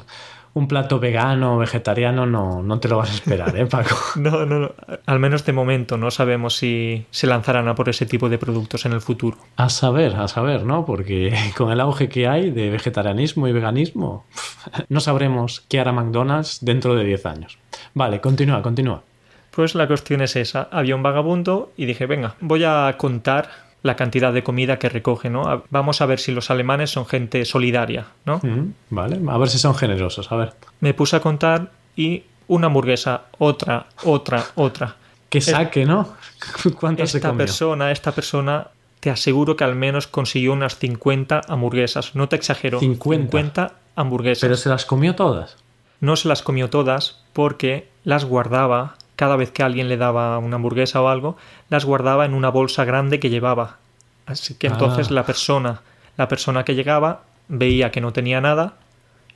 un 0.53 0.67
plato 0.67 0.99
vegano 0.99 1.55
o 1.55 1.57
vegetariano 1.57 2.25
no, 2.25 2.63
no 2.63 2.79
te 2.79 2.87
lo 2.87 2.97
vas 2.97 3.11
a 3.11 3.13
esperar, 3.13 3.55
¿eh, 3.57 3.65
Paco? 3.65 3.95
No, 4.15 4.45
no, 4.45 4.59
no. 4.59 4.71
Al 5.05 5.19
menos 5.19 5.45
de 5.45 5.53
momento 5.53 5.97
no 5.97 6.11
sabemos 6.11 6.57
si 6.57 7.05
se 7.11 7.27
lanzarán 7.27 7.67
a 7.67 7.75
por 7.75 7.89
ese 7.89 8.05
tipo 8.05 8.29
de 8.29 8.37
productos 8.37 8.85
en 8.85 8.93
el 8.93 9.01
futuro. 9.01 9.37
A 9.55 9.69
saber, 9.69 10.15
a 10.15 10.27
saber, 10.27 10.63
¿no? 10.63 10.85
Porque 10.85 11.33
con 11.57 11.71
el 11.71 11.79
auge 11.79 12.09
que 12.09 12.27
hay 12.27 12.51
de 12.51 12.69
vegetarianismo 12.69 13.47
y 13.47 13.51
veganismo, 13.51 14.25
no 14.89 14.99
sabremos 14.99 15.65
qué 15.69 15.79
hará 15.79 15.91
McDonald's 15.91 16.59
dentro 16.61 16.95
de 16.95 17.05
10 17.05 17.25
años. 17.25 17.57
Vale, 17.93 18.19
continúa, 18.19 18.61
continúa. 18.61 19.03
Pues 19.51 19.75
la 19.75 19.87
cuestión 19.87 20.21
es 20.21 20.35
esa. 20.35 20.69
Había 20.71 20.95
un 20.95 21.03
vagabundo 21.03 21.71
y 21.75 21.85
dije, 21.85 22.05
venga, 22.05 22.35
voy 22.39 22.63
a 22.63 22.95
contar 22.97 23.68
la 23.81 23.95
cantidad 23.95 24.33
de 24.33 24.43
comida 24.43 24.77
que 24.77 24.89
recoge, 24.89 25.29
¿no? 25.29 25.63
Vamos 25.69 26.01
a 26.01 26.05
ver 26.05 26.19
si 26.19 26.31
los 26.31 26.49
alemanes 26.51 26.91
son 26.91 27.05
gente 27.05 27.45
solidaria, 27.45 28.07
¿no? 28.25 28.41
Vale, 28.89 29.19
a 29.27 29.37
ver 29.37 29.49
si 29.49 29.57
son 29.57 29.75
generosos, 29.75 30.31
a 30.31 30.35
ver. 30.35 30.53
Me 30.81 30.93
puse 30.93 31.15
a 31.15 31.21
contar 31.21 31.71
y 31.95 32.23
una 32.47 32.67
hamburguesa, 32.67 33.23
otra, 33.37 33.87
otra, 34.03 34.45
otra. 34.55 34.95
Que 35.29 35.41
saque, 35.41 35.85
¿no? 35.85 36.15
¿Cuántas 36.79 37.11
se 37.11 37.19
Esta 37.19 37.29
comió? 37.29 37.45
persona, 37.45 37.91
esta 37.91 38.11
persona, 38.13 38.69
te 38.99 39.11
aseguro 39.11 39.55
que 39.55 39.63
al 39.63 39.75
menos 39.75 40.07
consiguió 40.07 40.53
unas 40.53 40.77
50 40.79 41.41
hamburguesas. 41.47 42.15
No 42.15 42.27
te 42.27 42.35
exagero. 42.35 42.79
50. 42.79 43.25
50 43.29 43.73
hamburguesas. 43.95 44.41
Pero 44.41 44.57
se 44.57 44.69
las 44.69 44.85
comió 44.85 45.13
todas. 45.13 45.57
No 46.01 46.15
se 46.15 46.27
las 46.27 46.41
comió 46.41 46.71
todas 46.71 47.21
porque 47.33 47.89
las 48.03 48.25
guardaba 48.25 48.95
cada 49.19 49.35
vez 49.35 49.51
que 49.51 49.63
alguien 49.63 49.89
le 49.89 49.97
daba 49.97 50.37
una 50.39 50.55
hamburguesa 50.55 51.01
o 51.01 51.09
algo, 51.09 51.35
las 51.69 51.83
guardaba 51.83 52.23
en 52.25 52.33
una 52.33 52.49
bolsa 52.49 52.85
grande 52.85 53.19
que 53.19 53.29
llevaba. 53.29 53.77
Así 54.25 54.53
que 54.55 54.67
entonces 54.67 55.07
Ah. 55.11 55.13
la 55.15 55.25
persona, 55.25 55.81
la 56.17 56.27
persona 56.29 56.63
que 56.63 56.73
llegaba 56.75 57.23
veía 57.49 57.91
que 57.91 57.99
no 58.01 58.13
tenía 58.13 58.39
nada 58.39 58.75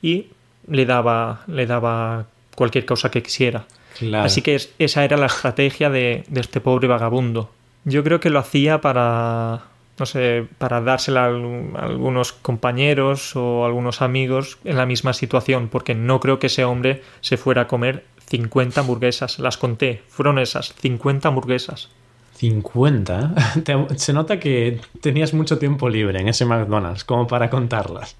y 0.00 0.28
le 0.68 0.86
daba, 0.86 1.42
le 1.46 1.66
daba 1.66 2.24
cualquier 2.54 2.86
cosa 2.86 3.10
que 3.10 3.22
quisiera. 3.22 3.64
Claro. 3.98 4.24
Así 4.24 4.40
que 4.42 4.54
es- 4.54 4.72
esa 4.78 5.04
era 5.04 5.16
la 5.16 5.26
estrategia 5.26 5.90
de, 5.90 6.24
de 6.28 6.40
este 6.40 6.60
pobre 6.60 6.88
vagabundo. 6.88 7.50
Yo 7.84 8.02
creo 8.02 8.20
que 8.20 8.30
lo 8.30 8.38
hacía 8.38 8.80
para, 8.80 9.60
no 9.98 10.06
sé, 10.06 10.46
para 10.58 10.80
dársela 10.80 11.24
a 11.26 11.28
a 11.28 11.84
algunos 11.84 12.32
compañeros 12.32 13.36
o 13.36 13.64
algunos 13.66 14.00
amigos 14.02 14.58
en 14.64 14.76
la 14.76 14.86
misma 14.86 15.12
situación, 15.12 15.68
porque 15.68 15.94
no 15.94 16.18
creo 16.20 16.38
que 16.38 16.46
ese 16.46 16.64
hombre 16.64 17.02
se 17.20 17.36
fuera 17.36 17.62
a 17.62 17.66
comer 17.68 18.04
50 18.28 18.80
hamburguesas. 18.80 19.38
Las 19.38 19.56
conté, 19.58 20.02
fueron 20.08 20.38
esas, 20.38 20.74
50 20.80 21.28
hamburguesas. 21.28 21.88
50. 22.36 23.34
¿eh? 23.56 23.60
Te- 23.64 23.98
Se 23.98 24.12
nota 24.12 24.38
que 24.40 24.80
tenías 25.00 25.34
mucho 25.34 25.58
tiempo 25.58 25.88
libre 25.88 26.20
en 26.20 26.28
ese 26.28 26.44
McDonald's 26.44 27.04
como 27.04 27.26
para 27.26 27.50
contarlas. 27.50 28.16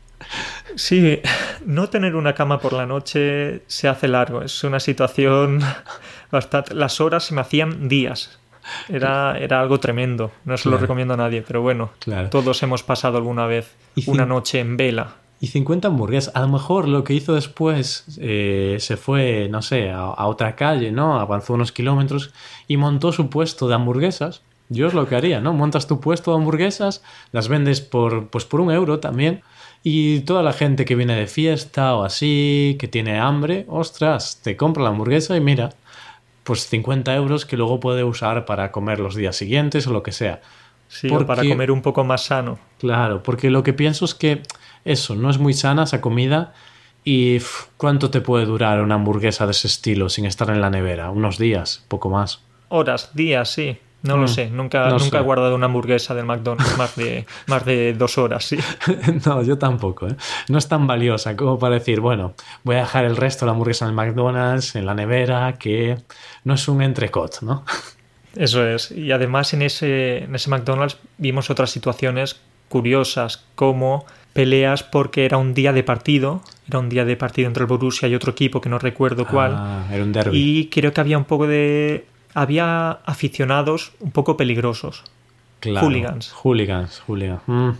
Sí, 0.77 1.21
no 1.67 1.89
tener 1.91 2.15
una 2.17 2.35
cama 2.35 2.59
por 2.61 2.73
la 2.73 2.87
noche 2.87 3.63
se 3.67 3.89
hace 3.89 4.09
largo. 4.09 4.43
Es 4.43 4.65
una 4.65 4.81
situación 4.81 5.61
bastante. 6.31 6.75
Las 6.75 7.01
horas 7.01 7.25
se 7.25 7.35
me 7.35 7.41
hacían 7.43 7.89
días. 7.89 8.39
Era, 8.89 9.37
era 9.39 9.61
algo 9.61 9.79
tremendo. 9.79 10.33
No 10.47 10.57
se 10.57 10.71
lo 10.71 10.79
recomiendo 10.79 11.13
a 11.15 11.17
nadie, 11.19 11.43
pero 11.43 11.61
bueno, 11.61 11.91
Claro. 11.99 12.31
todos 12.31 12.63
hemos 12.63 12.83
pasado 12.83 13.19
alguna 13.19 13.47
vez 13.47 13.75
una 14.07 14.25
noche 14.25 14.61
en 14.61 14.79
vela. 14.79 15.17
Y 15.45 15.49
50 15.49 15.89
hamburguesas. 15.89 16.35
A 16.35 16.41
lo 16.41 16.49
mejor 16.49 16.89
lo 16.89 17.05
que 17.05 17.13
hizo 17.13 17.35
después 17.35 18.07
eh, 18.19 18.79
se 18.81 18.97
fue, 18.97 19.47
no 19.51 19.61
sé, 19.61 19.91
a, 19.91 20.05
a 20.05 20.27
otra 20.27 20.57
calle, 20.57 20.91
¿no? 20.91 21.21
Avanzó 21.21 21.53
unos 21.53 21.71
kilómetros 21.71 22.33
y 22.67 22.79
montó 22.79 23.13
su 23.13 23.29
puesto 23.29 23.69
de 23.69 23.75
hamburguesas. 23.75 24.41
Yo 24.71 24.87
es 24.87 24.95
lo 24.95 25.07
que 25.07 25.17
haría, 25.17 25.43
¿no? 25.43 25.53
Montas 25.53 25.87
tu 25.87 26.01
puesto 26.01 26.31
de 26.31 26.39
hamburguesas, 26.39 27.03
las 27.31 27.49
vendes 27.49 27.83
por, 27.83 28.29
pues 28.29 28.47
por 28.47 28.63
un 28.63 28.71
euro 28.71 29.01
también. 29.01 29.43
Y 29.83 30.21
toda 30.21 30.43
la 30.43 30.55
gente 30.55 30.87
que 30.87 30.97
viene 30.97 31.15
de 31.15 31.27
fiesta 31.27 31.95
o 31.95 32.05
así, 32.05 32.79
que 32.81 32.89
tiene 32.89 33.21
hambre, 33.21 33.67
ostras, 33.69 34.41
te 34.43 34.57
compra 34.57 34.83
la 34.83 34.89
hamburguesa 34.89 35.37
y 35.37 35.43
mira, 35.43 35.75
pues 36.43 36.67
50 36.69 37.15
euros 37.15 37.45
que 37.45 37.59
luego 37.59 37.81
puede 37.81 38.03
usar 38.03 38.47
para 38.47 38.73
comer 38.73 38.99
los 38.99 39.15
días 39.15 39.37
siguientes 39.37 39.87
o 39.87 39.93
lo 39.93 40.03
que 40.03 40.13
sea. 40.13 40.41
Sí, 40.89 41.09
o 41.13 41.27
para 41.27 41.47
comer 41.47 41.71
un 41.71 41.83
poco 41.83 42.03
más 42.03 42.25
sano. 42.25 42.59
Claro, 42.79 43.23
porque 43.23 43.51
lo 43.51 43.63
que 43.63 43.75
pienso 43.75 44.07
es 44.07 44.15
que 44.15 44.41
eso, 44.85 45.15
no 45.15 45.31
es 45.31 45.39
muy 45.39 45.55
sana 45.55 45.85
esa 45.85 46.01
comida 46.01 46.53
y 47.05 47.39
¿cuánto 47.77 48.11
te 48.11 48.21
puede 48.21 48.45
durar 48.47 48.81
una 48.81 48.95
hamburguesa 48.97 49.45
de 49.47 49.53
ese 49.53 49.67
estilo 49.67 50.09
sin 50.09 50.25
estar 50.27 50.51
en 50.51 50.61
la 50.61 50.71
nevera? 50.71 51.11
Unos 51.11 51.39
días, 51.39 51.85
poco 51.89 52.11
más. 52.11 52.41
Horas, 52.69 53.11
días, 53.15 53.51
sí. 53.51 53.79
No 54.03 54.19
lo 54.19 54.25
Mm, 54.25 54.29
sé. 54.29 54.51
Nunca, 54.51 54.85
no 54.89 54.99
nunca 54.99 55.05
sé. 55.05 55.17
he 55.17 55.21
guardado 55.23 55.55
una 55.55 55.65
hamburguesa 55.67 56.15
del 56.15 56.27
McDonald's 56.27 56.77
más 56.77 56.95
de, 56.97 57.25
más 57.47 57.65
de 57.65 57.95
dos 57.95 58.19
horas, 58.19 58.45
sí. 58.45 58.59
no, 59.27 59.43
yo 59.43 59.57
tampoco. 59.57 60.09
¿eh? 60.09 60.17
No 60.49 60.59
es 60.59 60.69
tan 60.69 60.87
valiosa 60.87 61.35
como 61.37 61.59
para 61.59 61.77
decir, 61.77 62.01
bueno, 62.01 62.35
voy 62.65 62.77
a 62.77 62.81
dejar 62.81 63.07
el 63.07 63.17
resto 63.17 63.45
de 63.45 63.47
la 63.47 63.53
hamburguesa 63.53 63.87
en 63.87 63.91
el 63.91 63.95
McDonald's, 63.97 64.75
en 64.77 64.85
la 64.85 64.95
nevera, 64.95 65.55
que 65.59 65.97
no 66.45 66.53
es 66.55 66.69
un 66.69 66.83
entrecot, 66.83 67.41
¿no? 67.43 67.65
Eso 68.37 68.67
es. 68.67 68.91
Y 68.91 69.11
además 69.13 69.55
en 69.55 69.63
ese, 69.63 70.25
en 70.25 70.35
ese 70.35 70.51
McDonald's 70.51 70.99
vimos 71.17 71.49
otras 71.49 71.71
situaciones 71.71 72.41
curiosas, 72.69 73.45
como 73.55 74.05
peleas 74.35 74.83
porque 74.83 75.25
era 75.25 75.39
un 75.39 75.55
día 75.55 75.73
de 75.73 75.83
partido, 75.83 76.43
era 76.69 76.79
un 76.81 76.91
día 76.91 77.07
de 77.07 77.17
partido 77.17 77.49
entre 77.49 77.63
el 77.63 77.67
Borussia 77.69 78.07
y 78.09 78.15
otro 78.15 78.33
equipo 78.33 78.61
que 78.61 78.69
no 78.69 78.79
recuerdo 78.79 79.27
cuál, 79.27 79.53
Ah, 79.57 79.87
era 79.91 80.03
un 80.05 80.13
derby. 80.13 80.37
y 80.61 80.67
creo 80.69 80.93
que 80.93 81.01
había 81.01 81.17
un 81.17 81.25
poco 81.25 81.47
de... 81.47 82.05
había 82.35 82.91
aficionados 83.07 83.93
un 84.01 84.11
poco 84.11 84.37
peligrosos. 84.37 85.03
Claro. 85.61 85.87
hooligans. 85.87 86.31
Hooligans, 86.33 87.01
hooligans. 87.07 87.41
Mm. 87.47 87.71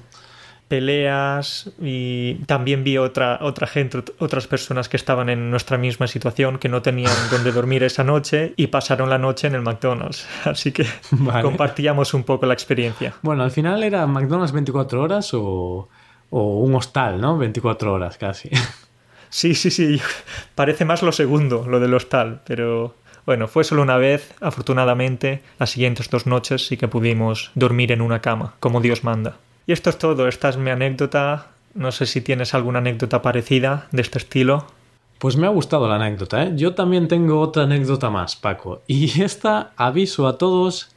Peleas 0.69 1.71
y 1.81 2.37
también 2.47 2.83
vi 2.85 2.97
otra, 2.97 3.39
otra 3.43 3.67
gente, 3.67 3.99
ot- 3.99 4.15
otras 4.19 4.47
personas 4.47 4.89
que 4.89 4.97
estaban 4.97 5.29
en 5.29 5.51
nuestra 5.51 5.77
misma 5.77 6.07
situación, 6.07 6.59
que 6.59 6.71
no 6.71 6.81
tenían 6.81 7.13
donde 7.31 7.53
dormir 7.53 7.83
esa 7.83 8.03
noche 8.05 8.55
y 8.57 8.69
pasaron 8.69 9.11
la 9.11 9.19
noche 9.19 9.47
en 9.47 9.55
el 9.55 9.61
McDonald's. 9.61 10.27
Así 10.45 10.73
que 10.73 10.87
Vale. 11.11 11.43
compartíamos 11.43 12.15
un 12.15 12.25
poco 12.25 12.47
la 12.47 12.55
experiencia. 12.55 13.13
Bueno, 13.23 13.43
al 13.45 13.51
final 13.51 13.83
era 13.83 14.07
McDonald's 14.07 14.53
24 14.53 15.03
horas 15.03 15.31
o, 15.35 15.89
o 16.31 16.59
un 16.61 16.75
hostal, 16.75 17.21
¿no? 17.21 17.39
24 17.39 17.93
horas 17.93 18.19
casi. 18.19 18.51
Sí, 19.35 19.57
sí, 19.57 19.73
sí. 19.73 20.01
Parece 20.55 20.85
más 20.85 21.03
lo 21.03 21.11
segundo, 21.11 21.67
lo 21.69 21.81
del 21.81 21.93
hostal, 21.95 22.43
pero 22.47 22.95
bueno, 23.27 23.49
fue 23.49 23.65
solo 23.65 23.83
una 23.83 23.97
vez. 23.97 24.33
Afortunadamente, 24.41 25.43
las 25.59 25.71
siguientes 25.71 26.09
dos 26.09 26.27
noches 26.27 26.69
sí 26.69 26.77
que 26.77 26.87
pudimos 26.87 27.51
dormir 27.57 27.91
en 27.91 28.01
una 28.01 28.21
cama, 28.21 28.55
como 28.61 28.81
Dios 28.81 29.03
manda. 29.03 29.39
Y 29.67 29.73
esto 29.73 29.91
es 29.91 29.99
todo, 29.99 30.29
esta 30.29 30.51
es 30.51 30.57
mi 30.57 30.71
anécdota. 30.71 31.49
No 31.75 31.91
sé 31.91 32.07
si 32.07 32.21
tienes 32.21 32.55
alguna 32.55 32.79
anécdota 32.79 33.23
parecida 33.23 33.89
de 33.91 34.03
este 34.03 34.19
estilo. 34.19 34.67
Pues 35.19 35.37
me 35.37 35.47
ha 35.47 35.51
gustado 35.51 35.89
la 35.89 35.97
anécdota, 35.97 36.45
¿eh? 36.45 36.53
Yo 36.55 36.75
también 36.75 37.09
tengo 37.09 37.41
otra 37.41 37.65
anécdota 37.65 38.11
más, 38.11 38.37
Paco. 38.37 38.83
Y 38.87 39.21
esta 39.23 39.73
aviso 39.77 40.29
a 40.29 40.39
todos 40.39 40.91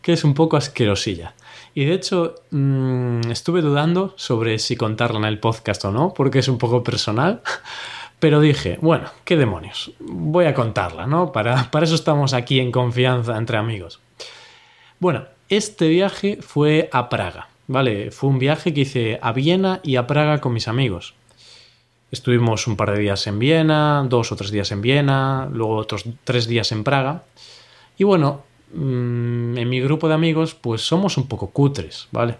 que 0.00 0.12
es 0.12 0.24
un 0.24 0.34
poco 0.34 0.56
asquerosilla. 0.56 1.34
Y 1.74 1.84
de 1.86 1.94
hecho, 1.94 2.34
mm, 2.50 3.30
estuve 3.30 3.62
dudando 3.62 4.14
sobre 4.16 4.58
si 4.58 4.76
contarla 4.76 5.18
en 5.18 5.24
el 5.24 5.38
podcast 5.38 5.84
o 5.84 5.90
no, 5.90 6.12
porque 6.14 6.40
es 6.40 6.48
un 6.48 6.58
poco 6.58 6.84
personal. 6.84 7.42
Pero 8.18 8.40
dije, 8.40 8.78
bueno, 8.80 9.10
qué 9.24 9.36
demonios, 9.36 9.90
voy 9.98 10.44
a 10.44 10.54
contarla, 10.54 11.08
¿no? 11.08 11.32
Para, 11.32 11.70
para 11.72 11.84
eso 11.84 11.96
estamos 11.96 12.34
aquí 12.34 12.60
en 12.60 12.70
confianza 12.70 13.36
entre 13.36 13.56
amigos. 13.56 13.98
Bueno, 15.00 15.24
este 15.48 15.88
viaje 15.88 16.38
fue 16.40 16.88
a 16.92 17.08
Praga, 17.08 17.48
¿vale? 17.66 18.12
Fue 18.12 18.30
un 18.30 18.38
viaje 18.38 18.72
que 18.72 18.82
hice 18.82 19.18
a 19.20 19.32
Viena 19.32 19.80
y 19.82 19.96
a 19.96 20.06
Praga 20.06 20.40
con 20.40 20.52
mis 20.52 20.68
amigos. 20.68 21.14
Estuvimos 22.12 22.68
un 22.68 22.76
par 22.76 22.92
de 22.92 23.00
días 23.00 23.26
en 23.26 23.38
Viena, 23.40 24.06
dos 24.08 24.30
o 24.30 24.36
tres 24.36 24.52
días 24.52 24.70
en 24.70 24.82
Viena, 24.82 25.48
luego 25.50 25.76
otros 25.76 26.04
tres 26.22 26.46
días 26.46 26.70
en 26.70 26.84
Praga. 26.84 27.24
Y 27.98 28.04
bueno, 28.04 28.44
mm, 28.72 29.58
en 29.58 29.68
mi 29.68 29.80
grupo 29.80 30.08
de 30.08 30.14
amigos, 30.14 30.54
pues 30.54 30.82
somos 30.82 31.16
un 31.16 31.28
poco 31.28 31.50
cutres, 31.50 32.08
¿vale? 32.12 32.36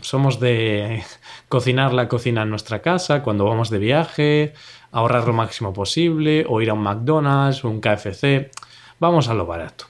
Somos 0.00 0.40
de 0.40 1.02
cocinar 1.48 1.92
la 1.92 2.08
cocina 2.08 2.42
en 2.42 2.50
nuestra 2.50 2.82
casa 2.82 3.22
cuando 3.22 3.44
vamos 3.44 3.70
de 3.70 3.78
viaje, 3.78 4.54
ahorrar 4.92 5.26
lo 5.26 5.32
máximo 5.32 5.72
posible, 5.72 6.44
o 6.48 6.60
ir 6.60 6.70
a 6.70 6.74
un 6.74 6.82
McDonald's 6.82 7.64
o 7.64 7.68
un 7.68 7.80
KFC. 7.80 8.50
Vamos 8.98 9.28
a 9.28 9.34
lo 9.34 9.46
barato. 9.46 9.86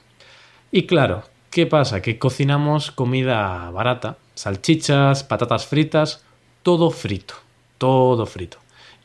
Y 0.71 0.85
claro, 0.85 1.23
¿qué 1.49 1.65
pasa? 1.65 2.01
Que 2.01 2.19
cocinamos 2.19 2.91
comida 2.91 3.71
barata, 3.71 4.17
salchichas, 4.35 5.23
patatas 5.23 5.65
fritas, 5.65 6.23
todo 6.61 6.91
frito, 6.91 7.35
todo 7.77 8.25
frito. 8.25 8.57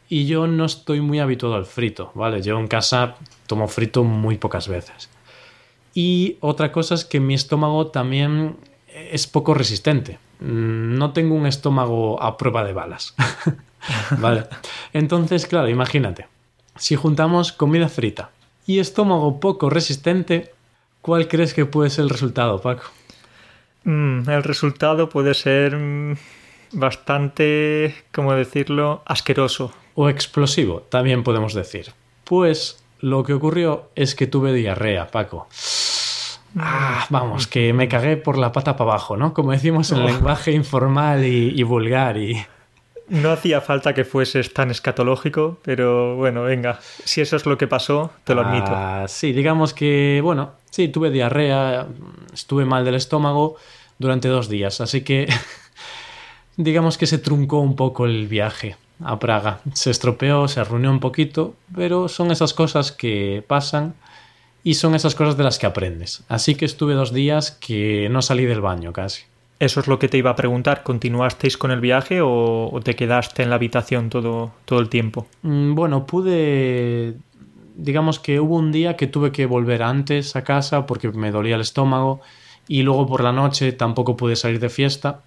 Y 0.09 0.26
yo 0.26 0.47
no 0.47 0.64
estoy 0.64 1.00
muy 1.00 1.21
habituado 1.21 1.55
al 1.55 1.64
frito, 1.64 2.11
¿vale? 2.14 2.43
Yo 2.43 2.59
en 2.59 2.67
casa 2.67 3.14
tomo 3.47 3.69
frito 3.69 4.05
muy 4.05 4.37
pocas 4.37 4.69
veces. 4.69 5.09
Y 5.94 6.37
otra 6.40 6.72
cosa 6.72 6.94
es 6.94 7.04
que 7.04 7.20
mi 7.20 7.34
estómago 7.34 7.88
también 7.88 8.56
es 8.88 9.26
poco 9.26 9.54
resistente. 9.54 10.18
Mm, 10.40 10.96
no 10.96 11.12
tengo 11.12 11.34
un 11.34 11.46
estómago 11.46 12.22
a 12.22 12.37
prueba 12.37 12.64
de 12.64 12.72
balas. 12.72 13.14
vale. 14.18 14.44
Entonces, 14.92 15.46
claro, 15.46 15.68
imagínate. 15.68 16.26
Si 16.76 16.96
juntamos 16.96 17.52
comida 17.52 17.88
frita 17.88 18.30
y 18.66 18.78
estómago 18.78 19.40
poco 19.40 19.70
resistente, 19.70 20.52
¿cuál 21.00 21.28
crees 21.28 21.54
que 21.54 21.66
puede 21.66 21.90
ser 21.90 22.04
el 22.04 22.11
resultado, 22.11 22.61
Paco? 22.61 22.84
Mm, 23.84 24.28
el 24.28 24.42
resultado 24.42 25.08
puede 25.08 25.34
ser 25.34 25.76
mm, 25.76 26.16
bastante, 26.72 27.94
¿cómo 28.12 28.32
decirlo?, 28.34 29.02
asqueroso. 29.04 29.72
O 29.94 30.08
explosivo, 30.08 30.80
también 30.88 31.22
podemos 31.22 31.52
decir. 31.52 31.92
Pues 32.25 32.82
lo 33.00 33.25
que 33.25 33.34
ocurrió 33.34 33.90
es 33.94 34.14
que 34.14 34.26
tuve 34.26 34.52
diarrea, 34.54 35.08
Paco. 35.08 35.49
Ah, 36.59 37.06
vamos, 37.11 37.47
que 37.47 37.73
me 37.73 37.88
cagué 37.88 38.16
por 38.16 38.37
la 38.37 38.52
pata 38.52 38.76
para 38.76 38.90
abajo, 38.90 39.16
¿no? 39.16 39.32
Como 39.32 39.52
decimos 39.52 39.90
en 39.92 40.04
lenguaje 40.04 40.52
informal 40.52 41.25
y, 41.25 41.62
vulgar 41.62 42.16
y... 42.18 42.44
No 43.09 43.30
hacía 43.30 43.61
falta 43.61 43.94
que 43.94 44.04
fueses 44.04 44.54
tan 44.54 44.71
escatológico, 44.71 45.59
pero 45.62 46.16
bueno, 46.16 46.44
venga, 46.44 46.78
si 47.04 47.21
eso 47.21 47.37
es 47.37 47.47
lo 47.47 47.59
que 47.59 47.66
pasó, 47.66 48.11
te 48.25 48.35
lo 48.35 48.42
admito. 48.42 48.71
Ah, 48.71 49.04
sí, 49.09 49.32
digamos 49.32 49.75
que, 49.75 50.21
bueno, 50.23 50.52
sí, 50.71 50.88
tuve 50.88 51.11
diarrea, 51.11 51.87
estuve 52.32 52.64
mal 52.64 52.85
del 52.85 52.94
estómago 52.94 53.56
durante 53.99 54.28
dos 54.28 54.49
días, 54.49 54.80
así 54.80 55.02
que 55.02 55.28
digamos 56.56 56.97
que 56.97 57.06
se 57.06 57.18
truncó 57.18 57.61
un 57.61 57.76
poco 57.76 58.06
el 58.06 58.28
viaje 58.28 58.76
a 59.04 59.18
Praga. 59.18 59.61
Se 59.73 59.90
estropeó, 59.90 60.49
se 60.49 60.61
arruinó 60.61 60.90
un 60.90 61.00
poquito, 61.00 61.54
pero 61.75 62.09
son 62.09 62.30
esas 62.30 62.54
cosas 62.54 62.92
que 62.92 63.44
pasan 63.47 63.94
y 64.64 64.75
son 64.75 64.95
esas 64.95 65.14
cosas 65.14 65.37
de 65.37 65.45
las 65.45 65.59
que 65.59 65.66
aprendes. 65.66 66.23
Así 66.28 66.54
que 66.54 66.64
estuve 66.64 66.95
dos 66.95 67.12
días 67.12 67.50
que 67.50 68.09
no 68.11 68.23
salí 68.23 68.45
del 68.45 68.61
baño 68.61 68.92
casi. 68.92 69.23
Eso 69.59 69.81
es 69.81 69.87
lo 69.87 69.99
que 69.99 70.09
te 70.09 70.19
iba 70.19 70.31
a 70.31 70.37
preguntar. 70.37 70.83
¿Continuasteis 70.83 71.57
con 71.57 71.71
el 71.71 71.81
viaje 71.81 72.21
o, 72.21 72.81
te 72.83 72.97
quedaste 72.97 73.42
en 73.42 73.50
la 73.50 73.57
habitación 73.57 74.11
todo, 74.11 74.52
todo 74.64 74.81
el 74.81 74.88
tiempo? 74.88 75.26
Mm, 75.42 75.75
bueno, 75.75 76.07
pude... 76.07 77.14
Digamos 77.75 78.19
que 78.19 78.38
hubo 78.38 78.57
un 78.57 78.71
día 78.71 78.97
que 78.97 79.07
tuve 79.07 79.33
que 79.33 79.47
volver 79.47 79.83
antes 79.83 80.37
a 80.37 80.45
casa 80.45 80.85
porque 80.85 81.09
me 81.11 81.31
dolía 81.31 81.54
el 81.54 81.62
estómago 81.62 82.21
y 82.69 82.83
luego 82.83 83.07
por 83.07 83.23
la 83.23 83.33
noche 83.33 83.73
tampoco 83.73 84.16
pude 84.16 84.37
salir 84.37 84.61
de 84.61 84.69
fiesta. 84.69 85.23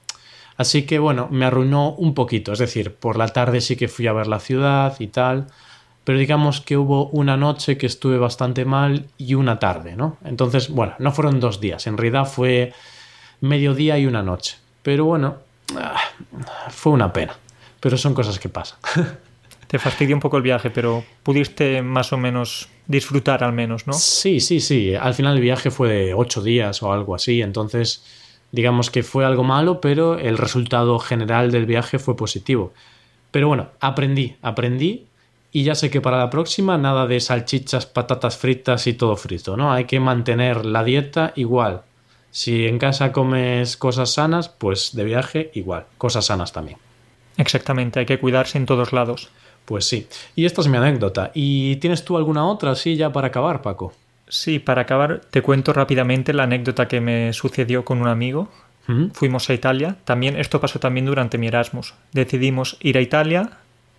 Así 0.58 0.84
que 0.84 1.00
bueno, 1.00 1.28
me 1.32 1.46
arruinó 1.46 1.94
un 1.94 2.14
poquito. 2.14 2.54
Es 2.54 2.60
decir, 2.60 2.94
por 2.94 3.18
la 3.18 3.30
tarde 3.30 3.62
sí 3.62 3.76
que 3.76 3.88
fui 3.88 4.06
a 4.08 4.14
ver 4.14 4.28
la 4.28 4.40
ciudad 4.40 4.96
y 5.00 5.08
tal 5.08 5.48
pero 6.06 6.20
digamos 6.20 6.62
que 6.62 6.78
hubo 6.78 7.08
una 7.08 7.36
noche 7.36 7.78
que 7.78 7.88
estuve 7.88 8.18
bastante 8.18 8.64
mal 8.64 9.08
y 9.18 9.34
una 9.34 9.60
tarde, 9.60 9.96
¿no? 9.96 10.18
Entonces, 10.24 10.70
bueno, 10.70 10.94
no 11.00 11.12
fueron 11.12 11.40
dos 11.40 11.60
días, 11.60 11.88
en 11.88 11.98
realidad 11.98 12.26
fue 12.26 12.72
mediodía 13.42 13.98
y 13.98 14.06
una 14.06 14.22
noche. 14.22 14.58
Pero 14.84 15.06
bueno, 15.06 15.38
ah, 15.76 16.00
fue 16.70 16.94
una 16.94 17.12
pena. 17.12 17.36
Pero 17.80 17.98
son 17.98 18.14
cosas 18.14 18.40
que 18.40 18.50
pasan. 18.50 18.78
Te 19.68 19.80
fastidió 19.80 20.16
un 20.16 20.20
poco 20.20 20.38
el 20.38 20.44
viaje, 20.44 20.70
pero 20.70 21.04
pudiste 21.24 21.82
más 21.82 22.14
o 22.14 22.18
menos 22.18 22.70
disfrutar 22.86 23.44
al 23.44 23.52
menos, 23.52 23.88
¿no? 23.88 23.94
Sí, 23.94 24.40
sí, 24.40 24.60
sí. 24.60 24.94
Al 24.94 25.16
final 25.16 25.36
el 25.36 25.42
viaje 25.42 25.72
fue 25.72 25.90
de 25.90 26.14
ocho 26.14 26.44
días 26.44 26.84
o 26.84 26.94
algo 26.94 27.16
así, 27.16 27.42
entonces 27.42 28.04
digamos 28.52 28.92
que 28.92 29.02
fue 29.02 29.26
algo 29.26 29.44
malo, 29.44 29.82
pero 29.82 30.20
el 30.20 30.38
resultado 30.38 31.00
general 31.00 31.52
del 31.52 31.66
viaje 31.66 31.98
fue 31.98 32.16
positivo. 32.16 32.74
Pero 33.32 33.48
bueno, 33.48 33.70
aprendí, 33.80 34.36
aprendí 34.44 35.08
y 35.56 35.64
ya 35.64 35.74
sé 35.74 35.90
que 35.90 36.02
para 36.02 36.18
la 36.18 36.30
próxima 36.30 36.78
nada 36.78 37.08
de 37.08 37.22
salchichas, 37.22 37.86
patatas 37.86 38.36
fritas 38.36 38.88
y 38.88 38.94
todo 38.94 39.16
frito, 39.16 39.56
¿no? 39.56 39.72
Hay 39.72 39.86
que 39.86 40.02
mantener 40.02 40.66
la 40.66 40.84
dieta 40.84 41.32
igual. 41.38 41.84
Si 42.30 42.68
en 42.68 42.78
casa 42.78 43.14
comes 43.14 43.78
cosas 43.78 44.12
sanas, 44.12 44.50
pues 44.50 44.94
de 44.94 45.06
viaje 45.06 45.52
igual, 45.54 45.86
cosas 45.98 46.26
sanas 46.26 46.52
también. 46.52 46.78
Exactamente, 47.38 48.02
hay 48.02 48.06
que 48.06 48.20
cuidarse 48.20 48.58
en 48.58 48.66
todos 48.66 48.92
lados. 48.92 49.30
Pues 49.64 49.86
sí. 49.86 50.10
Y 50.36 50.44
esta 50.44 50.60
es 50.60 50.68
mi 50.68 50.76
anécdota. 50.76 51.32
¿Y 51.34 51.78
tienes 51.78 52.04
tú 52.04 52.18
alguna 52.18 52.46
otra 52.46 52.72
así 52.72 52.98
ya 52.98 53.14
para 53.14 53.28
acabar, 53.28 53.62
Paco? 53.62 53.94
Sí, 54.28 54.60
para 54.60 54.82
acabar 54.82 55.22
te 55.30 55.42
cuento 55.42 55.72
rápidamente 55.72 56.34
la 56.34 56.44
anécdota 56.44 56.90
que 56.90 57.00
me 57.00 57.32
sucedió 57.32 57.86
con 57.86 58.02
un 58.02 58.10
amigo. 58.10 58.50
Fuimos 59.14 59.50
a 59.50 59.54
Italia. 59.54 59.96
También 60.04 60.36
esto 60.36 60.60
pasó 60.60 60.80
también 60.80 61.06
durante 61.06 61.38
mi 61.38 61.48
Erasmus. 61.48 61.94
Decidimos 62.12 62.78
ir 62.82 62.98
a 62.98 63.02
Italia 63.02 63.52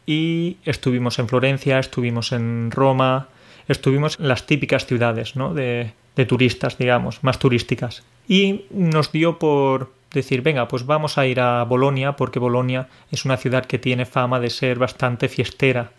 y 0.07 0.59
estuvimos 0.65 1.19
en 1.19 1.29
Florencia, 1.29 1.79
estuvimos 1.81 2.33
en 2.33 2.71
Roma, 2.71 3.29
estuvimos 3.69 4.19
en 4.21 4.29
las 4.29 4.47
típicas 4.47 4.87
ciudades 4.87 5.35
¿no? 5.37 5.53
de, 5.53 5.93
turistas, 6.29 6.79
digamos, 6.79 7.23
más 7.25 7.39
turísticas. 7.39 8.05
Y 8.29 8.65
nos 8.71 9.13
dio 9.13 9.39
por 9.39 9.93
decir, 10.13 10.43
venga, 10.43 10.69
pues 10.69 10.87
vamos 10.87 11.19
a 11.19 11.27
ir 11.27 11.41
a 11.41 11.65
Bolonia, 11.65 12.13
porque 12.13 12.39
Bolonia 12.39 12.89
es 13.11 13.25
una 13.25 13.37
ciudad 13.37 13.67
que 13.67 13.79
tiene 13.79 14.07
fama 14.07 14.41
de 14.41 14.51
ser 14.51 14.79
bastante 14.79 15.29
fiestera, 15.29 15.91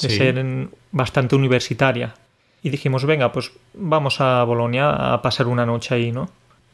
de 0.00 0.10
ser 0.10 0.68
bastante 0.90 1.36
universitaria. 1.36 2.14
Y 2.62 2.70
dijimos, 2.70 3.04
venga, 3.04 3.32
pues 3.32 3.52
vamos 3.74 4.20
a 4.20 4.42
Bolonia 4.44 5.14
a 5.14 5.22
pasar 5.22 5.46
una 5.46 5.64
noche 5.64 5.94
ahí, 5.94 6.12
¿no? 6.12 6.28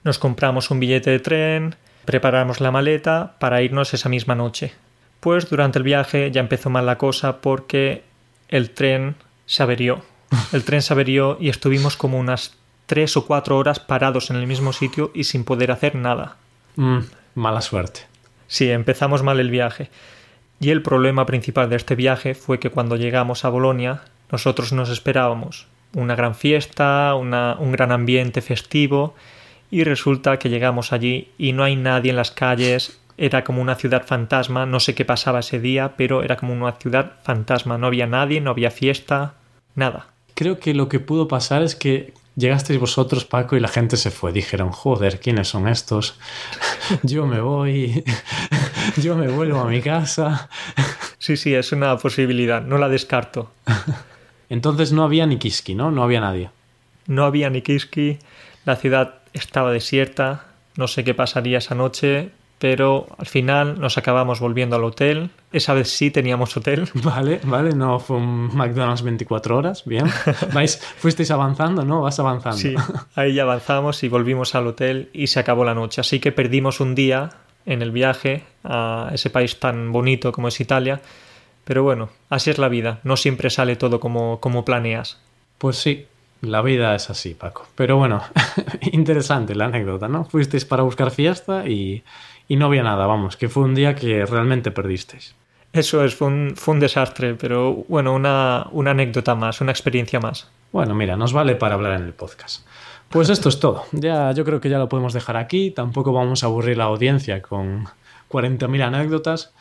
Nos 0.04 0.18
compramos 0.18 0.70
un 0.70 0.80
billete 0.80 1.10
de 1.10 1.20
tren, 1.20 1.74
preparamos 2.04 2.60
la 2.60 2.70
maleta 2.70 3.36
para 3.38 3.62
irnos 3.62 3.94
esa 3.94 4.08
misma 4.08 4.34
noche. 4.34 4.72
Pues 5.20 5.50
durante 5.50 5.78
el 5.78 5.82
viaje 5.82 6.30
ya 6.30 6.40
empezó 6.40 6.70
mal 6.70 6.86
la 6.86 6.98
cosa 6.98 7.40
porque 7.40 8.04
el 8.48 8.70
tren 8.70 9.16
se 9.46 9.62
averió. 9.62 10.02
El 10.52 10.62
tren 10.62 10.82
se 10.82 10.92
averió 10.92 11.38
y 11.40 11.48
estuvimos 11.48 11.96
como 11.96 12.18
unas 12.18 12.54
tres 12.84 13.16
o 13.16 13.26
cuatro 13.26 13.56
horas 13.56 13.80
parados 13.80 14.30
en 14.30 14.36
el 14.36 14.46
mismo 14.46 14.74
sitio 14.74 15.10
y 15.14 15.24
sin 15.24 15.44
poder 15.44 15.70
hacer 15.70 15.94
nada. 15.94 16.36
Mm, 16.76 16.98
mala 17.34 17.62
suerte. 17.62 18.00
Sí, 18.46 18.70
empezamos 18.70 19.22
mal 19.22 19.40
el 19.40 19.50
viaje. 19.50 19.90
Y 20.60 20.70
el 20.70 20.82
problema 20.82 21.24
principal 21.24 21.70
de 21.70 21.76
este 21.76 21.94
viaje 21.94 22.34
fue 22.34 22.58
que 22.58 22.70
cuando 22.70 22.96
llegamos 22.96 23.44
a 23.44 23.48
Bolonia, 23.48 24.02
nosotros 24.30 24.72
nos 24.72 24.90
esperábamos 24.90 25.66
una 25.94 26.14
gran 26.14 26.34
fiesta, 26.34 27.14
un 27.14 27.72
gran 27.72 27.92
ambiente 27.92 28.42
festivo, 28.42 29.14
y 29.70 29.84
resulta 29.84 30.38
que 30.38 30.50
llegamos 30.50 30.92
allí 30.92 31.30
y 31.38 31.52
no 31.52 31.64
hay 31.64 31.76
nadie 31.76 32.10
en 32.10 32.16
las 32.16 32.30
calles, 32.30 32.98
era 33.18 33.42
como 33.44 33.60
una 33.60 33.74
ciudad 33.74 34.06
fantasma, 34.06 34.64
no 34.64 34.80
sé 34.80 34.94
qué 34.94 35.04
pasaba 35.04 35.40
ese 35.40 35.58
día, 35.58 35.94
pero 35.96 36.22
era 36.22 36.36
como 36.36 36.52
una 36.52 36.72
ciudad 36.72 37.12
fantasma, 37.24 37.76
no 37.76 37.88
había 37.88 38.06
nadie, 38.06 38.40
no 38.40 38.50
había 38.50 38.70
fiesta, 38.70 39.34
nada. 39.74 40.06
Creo 40.34 40.60
que 40.60 40.72
lo 40.72 40.88
que 40.88 41.00
pudo 41.00 41.26
pasar 41.26 41.64
es 41.64 41.74
que 41.74 42.14
llegasteis 42.36 42.78
vosotros, 42.78 43.24
Paco, 43.24 43.56
y 43.56 43.60
la 43.60 43.66
gente 43.66 43.96
se 43.96 44.12
fue. 44.12 44.32
Dijeron, 44.32 44.70
joder, 44.70 45.18
¿quiénes 45.18 45.48
son 45.48 45.66
estos? 45.66 46.18
Yo 47.02 47.26
me 47.26 47.40
voy, 47.40 48.04
yo 48.96 49.16
me 49.16 49.28
vuelvo 49.28 49.60
a 49.60 49.68
mi 49.68 49.82
casa. 49.82 50.48
Sí, 51.20 51.36
sí, 51.36 51.52
es 51.52 51.72
una 51.72 51.98
posibilidad, 51.98 52.62
no 52.62 52.78
la 52.78 52.88
descarto. 52.88 53.50
Entonces 54.48 54.92
no 54.92 55.02
había 55.02 55.26
ni 55.26 55.36
Kiski, 55.36 55.74
¿no? 55.74 55.90
No 55.90 56.04
había 56.04 56.20
nadie. 56.20 56.50
No 57.08 57.24
había 57.24 57.50
ni 57.50 57.60
Kiski, 57.60 58.20
la 58.64 58.76
ciudad 58.76 59.16
estaba 59.32 59.72
desierta, 59.72 60.46
no 60.76 60.86
sé 60.86 61.02
qué 61.02 61.14
pasaría 61.14 61.58
esa 61.58 61.74
noche, 61.74 62.30
pero 62.58 63.06
al 63.16 63.26
final 63.26 63.80
nos 63.80 63.98
acabamos 63.98 64.40
volviendo 64.40 64.76
al 64.76 64.84
hotel. 64.84 65.30
Esa 65.52 65.74
vez 65.74 65.90
sí 65.90 66.10
teníamos 66.10 66.56
hotel. 66.56 66.88
Vale, 66.94 67.40
vale, 67.44 67.74
no 67.74 67.98
fue 68.00 68.16
un 68.16 68.54
McDonald's 68.54 69.02
24 69.02 69.56
horas, 69.56 69.84
bien. 69.86 70.06
¿Vais, 70.52 70.76
fuisteis 70.76 71.30
avanzando, 71.30 71.84
¿no? 71.84 72.02
Vas 72.02 72.18
avanzando. 72.18 72.58
Sí, 72.58 72.74
ahí 73.14 73.34
ya 73.34 73.42
avanzamos 73.42 74.02
y 74.02 74.08
volvimos 74.08 74.54
al 74.54 74.66
hotel 74.66 75.08
y 75.12 75.28
se 75.28 75.40
acabó 75.40 75.64
la 75.64 75.74
noche. 75.74 76.00
Así 76.00 76.20
que 76.20 76.32
perdimos 76.32 76.80
un 76.80 76.94
día 76.94 77.30
en 77.64 77.82
el 77.82 77.92
viaje 77.92 78.44
a 78.64 79.10
ese 79.12 79.30
país 79.30 79.58
tan 79.58 79.92
bonito 79.92 80.32
como 80.32 80.48
es 80.48 80.60
Italia. 80.60 81.00
Pero 81.64 81.82
bueno, 81.82 82.08
así 82.30 82.50
es 82.50 82.58
la 82.58 82.68
vida, 82.68 83.00
no 83.04 83.16
siempre 83.16 83.50
sale 83.50 83.76
todo 83.76 84.00
como, 84.00 84.40
como 84.40 84.64
planeas. 84.64 85.20
Pues 85.58 85.76
sí, 85.76 86.06
la 86.40 86.62
vida 86.62 86.94
es 86.94 87.10
así, 87.10 87.34
Paco. 87.34 87.66
Pero 87.74 87.96
bueno, 87.96 88.22
interesante 88.92 89.54
la 89.54 89.66
anécdota, 89.66 90.08
¿no? 90.08 90.24
Fuisteis 90.24 90.64
para 90.64 90.82
buscar 90.82 91.10
fiesta 91.10 91.68
y, 91.68 92.02
y 92.48 92.56
no 92.56 92.66
había 92.66 92.82
nada, 92.82 93.06
vamos, 93.06 93.36
que 93.36 93.48
fue 93.48 93.62
un 93.62 93.74
día 93.74 93.94
que 93.94 94.24
realmente 94.26 94.70
perdisteis. 94.70 95.34
Eso 95.72 96.02
es, 96.02 96.14
fue 96.14 96.28
un, 96.28 96.54
fue 96.56 96.74
un 96.74 96.80
desastre, 96.80 97.34
pero 97.34 97.84
bueno, 97.88 98.14
una, 98.14 98.66
una 98.72 98.92
anécdota 98.92 99.34
más, 99.34 99.60
una 99.60 99.70
experiencia 99.70 100.18
más. 100.18 100.48
Bueno, 100.72 100.94
mira, 100.94 101.16
nos 101.16 101.32
vale 101.32 101.56
para 101.56 101.74
hablar 101.74 102.00
en 102.00 102.06
el 102.06 102.14
podcast. 102.14 102.66
Pues 103.10 103.30
esto 103.30 103.48
es 103.48 103.60
todo. 103.60 103.84
Ya, 103.92 104.32
yo 104.32 104.44
creo 104.44 104.60
que 104.60 104.68
ya 104.68 104.78
lo 104.78 104.88
podemos 104.88 105.12
dejar 105.12 105.36
aquí. 105.36 105.70
Tampoco 105.70 106.12
vamos 106.12 106.42
a 106.42 106.46
aburrir 106.46 106.76
la 106.76 106.84
audiencia 106.84 107.40
con 107.40 107.86
40.000 108.30 108.82
anécdotas. 108.82 109.52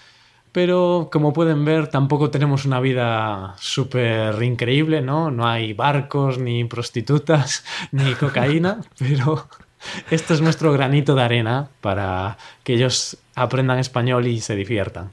Pero 0.52 1.10
como 1.12 1.34
pueden 1.34 1.63
ver, 1.65 1.88
tampoco 1.88 2.30
tenemos 2.30 2.65
una 2.65 2.80
vida 2.80 3.56
súper 3.60 4.41
increíble, 4.41 5.02
¿no? 5.02 5.30
No 5.30 5.47
hay 5.47 5.73
barcos, 5.73 6.39
ni 6.39 6.63
prostitutas, 6.63 7.63
ni 7.91 8.15
cocaína, 8.15 8.82
pero 8.97 9.47
esto 10.11 10.33
es 10.33 10.41
nuestro 10.41 10.71
granito 10.73 11.15
de 11.15 11.23
arena 11.23 11.69
para 11.81 12.37
que 12.63 12.73
ellos 12.73 13.17
aprendan 13.35 13.79
español 13.79 14.27
y 14.27 14.41
se 14.41 14.55
diviertan. 14.55 15.11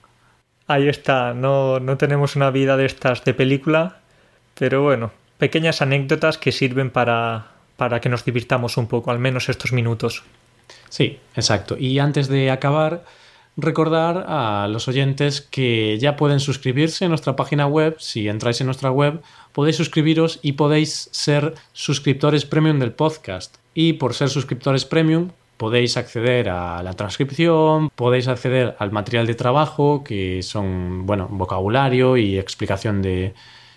Ahí 0.66 0.88
está, 0.88 1.34
no, 1.34 1.78
no 1.80 1.98
tenemos 1.98 2.36
una 2.36 2.50
vida 2.50 2.76
de 2.76 2.86
estas 2.86 3.22
de 3.24 3.34
película, 3.34 3.98
pero 4.54 4.82
bueno, 4.82 5.12
pequeñas 5.38 5.82
anécdotas 5.82 6.38
que 6.38 6.52
sirven 6.52 6.90
para, 6.90 7.48
para 7.76 8.00
que 8.00 8.08
nos 8.08 8.24
divirtamos 8.24 8.76
un 8.76 8.86
poco, 8.86 9.10
al 9.10 9.18
menos 9.18 9.48
estos 9.48 9.72
minutos. 9.72 10.24
Sí, 10.88 11.18
exacto. 11.36 11.76
Y 11.78 11.98
antes 11.98 12.28
de 12.28 12.50
acabar, 12.50 13.04
recordar 13.56 14.24
a 14.28 14.68
los 14.68 14.88
oyentes 14.88 15.40
que 15.42 15.98
ya 15.98 16.16
pueden 16.16 16.40
suscribirse 16.40 17.04
en 17.04 17.10
nuestra 17.10 17.36
página 17.36 17.66
web. 17.66 17.96
Si 17.98 18.28
entráis 18.28 18.60
en 18.60 18.66
nuestra 18.66 18.90
web, 18.90 19.20
podéis 19.54 19.76
suscribiros 19.76 20.40
y 20.42 20.52
podéis 20.52 21.08
ser 21.12 21.54
suscriptores 21.72 22.44
premium 22.44 22.80
del 22.80 22.92
podcast. 22.92 23.56
Y 23.72 23.94
por 23.94 24.12
ser 24.12 24.28
suscriptores 24.28 24.84
premium, 24.84 25.30
podéis 25.56 25.96
acceder 25.96 26.48
a 26.48 26.82
la 26.82 26.94
transcripción, 26.94 27.88
podéis 27.94 28.28
acceder 28.28 28.74
al 28.78 28.90
material 28.90 29.26
de 29.26 29.34
trabajo, 29.34 30.02
que 30.04 30.42
son, 30.42 31.06
bueno, 31.06 31.28
vocabulario 31.30 32.16
y 32.16 32.36
explicación 32.36 33.00
de 33.00 33.34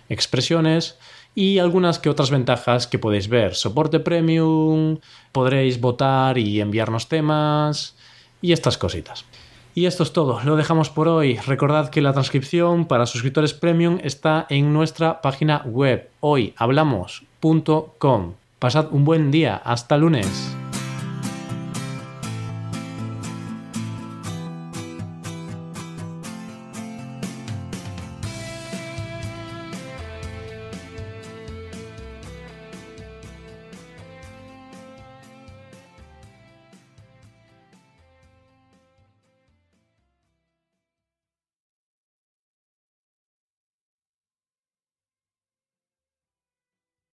expresiones 0.10 0.98
y 1.36 1.60
algunas 1.60 2.00
que 2.00 2.10
otras 2.10 2.32
ventajas 2.32 2.88
que 2.88 2.98
podéis 2.98 3.28
ver. 3.28 3.54
Soporte 3.54 4.00
premium, 4.00 4.98
podréis 5.32 5.80
votar 5.80 6.40
y 6.40 6.60
enviarnos 6.60 7.08
temas 7.08 7.96
y 8.42 8.52
estas 8.52 8.80
cositas. 8.80 9.26
Y 9.78 9.86
esto 9.86 10.02
es 10.02 10.12
todo, 10.12 10.40
lo 10.44 10.56
dejamos 10.56 10.90
por 10.90 11.08
hoy. 11.08 11.38
Recordad 11.38 11.90
que 11.90 12.02
la 12.02 12.12
transcripción 12.12 12.88
para 12.88 13.06
suscriptores 13.06 13.54
premium 13.54 14.00
está 14.02 14.48
en 14.50 14.74
nuestra 14.74 15.22
página 15.22 15.62
web 15.66 16.10
hoyhablamos.com. 16.20 18.34
Pasad 18.58 18.88
un 18.90 19.06
buen 19.06 19.30
día, 19.30 19.56
hasta 19.56 19.98
lunes. 19.98 20.58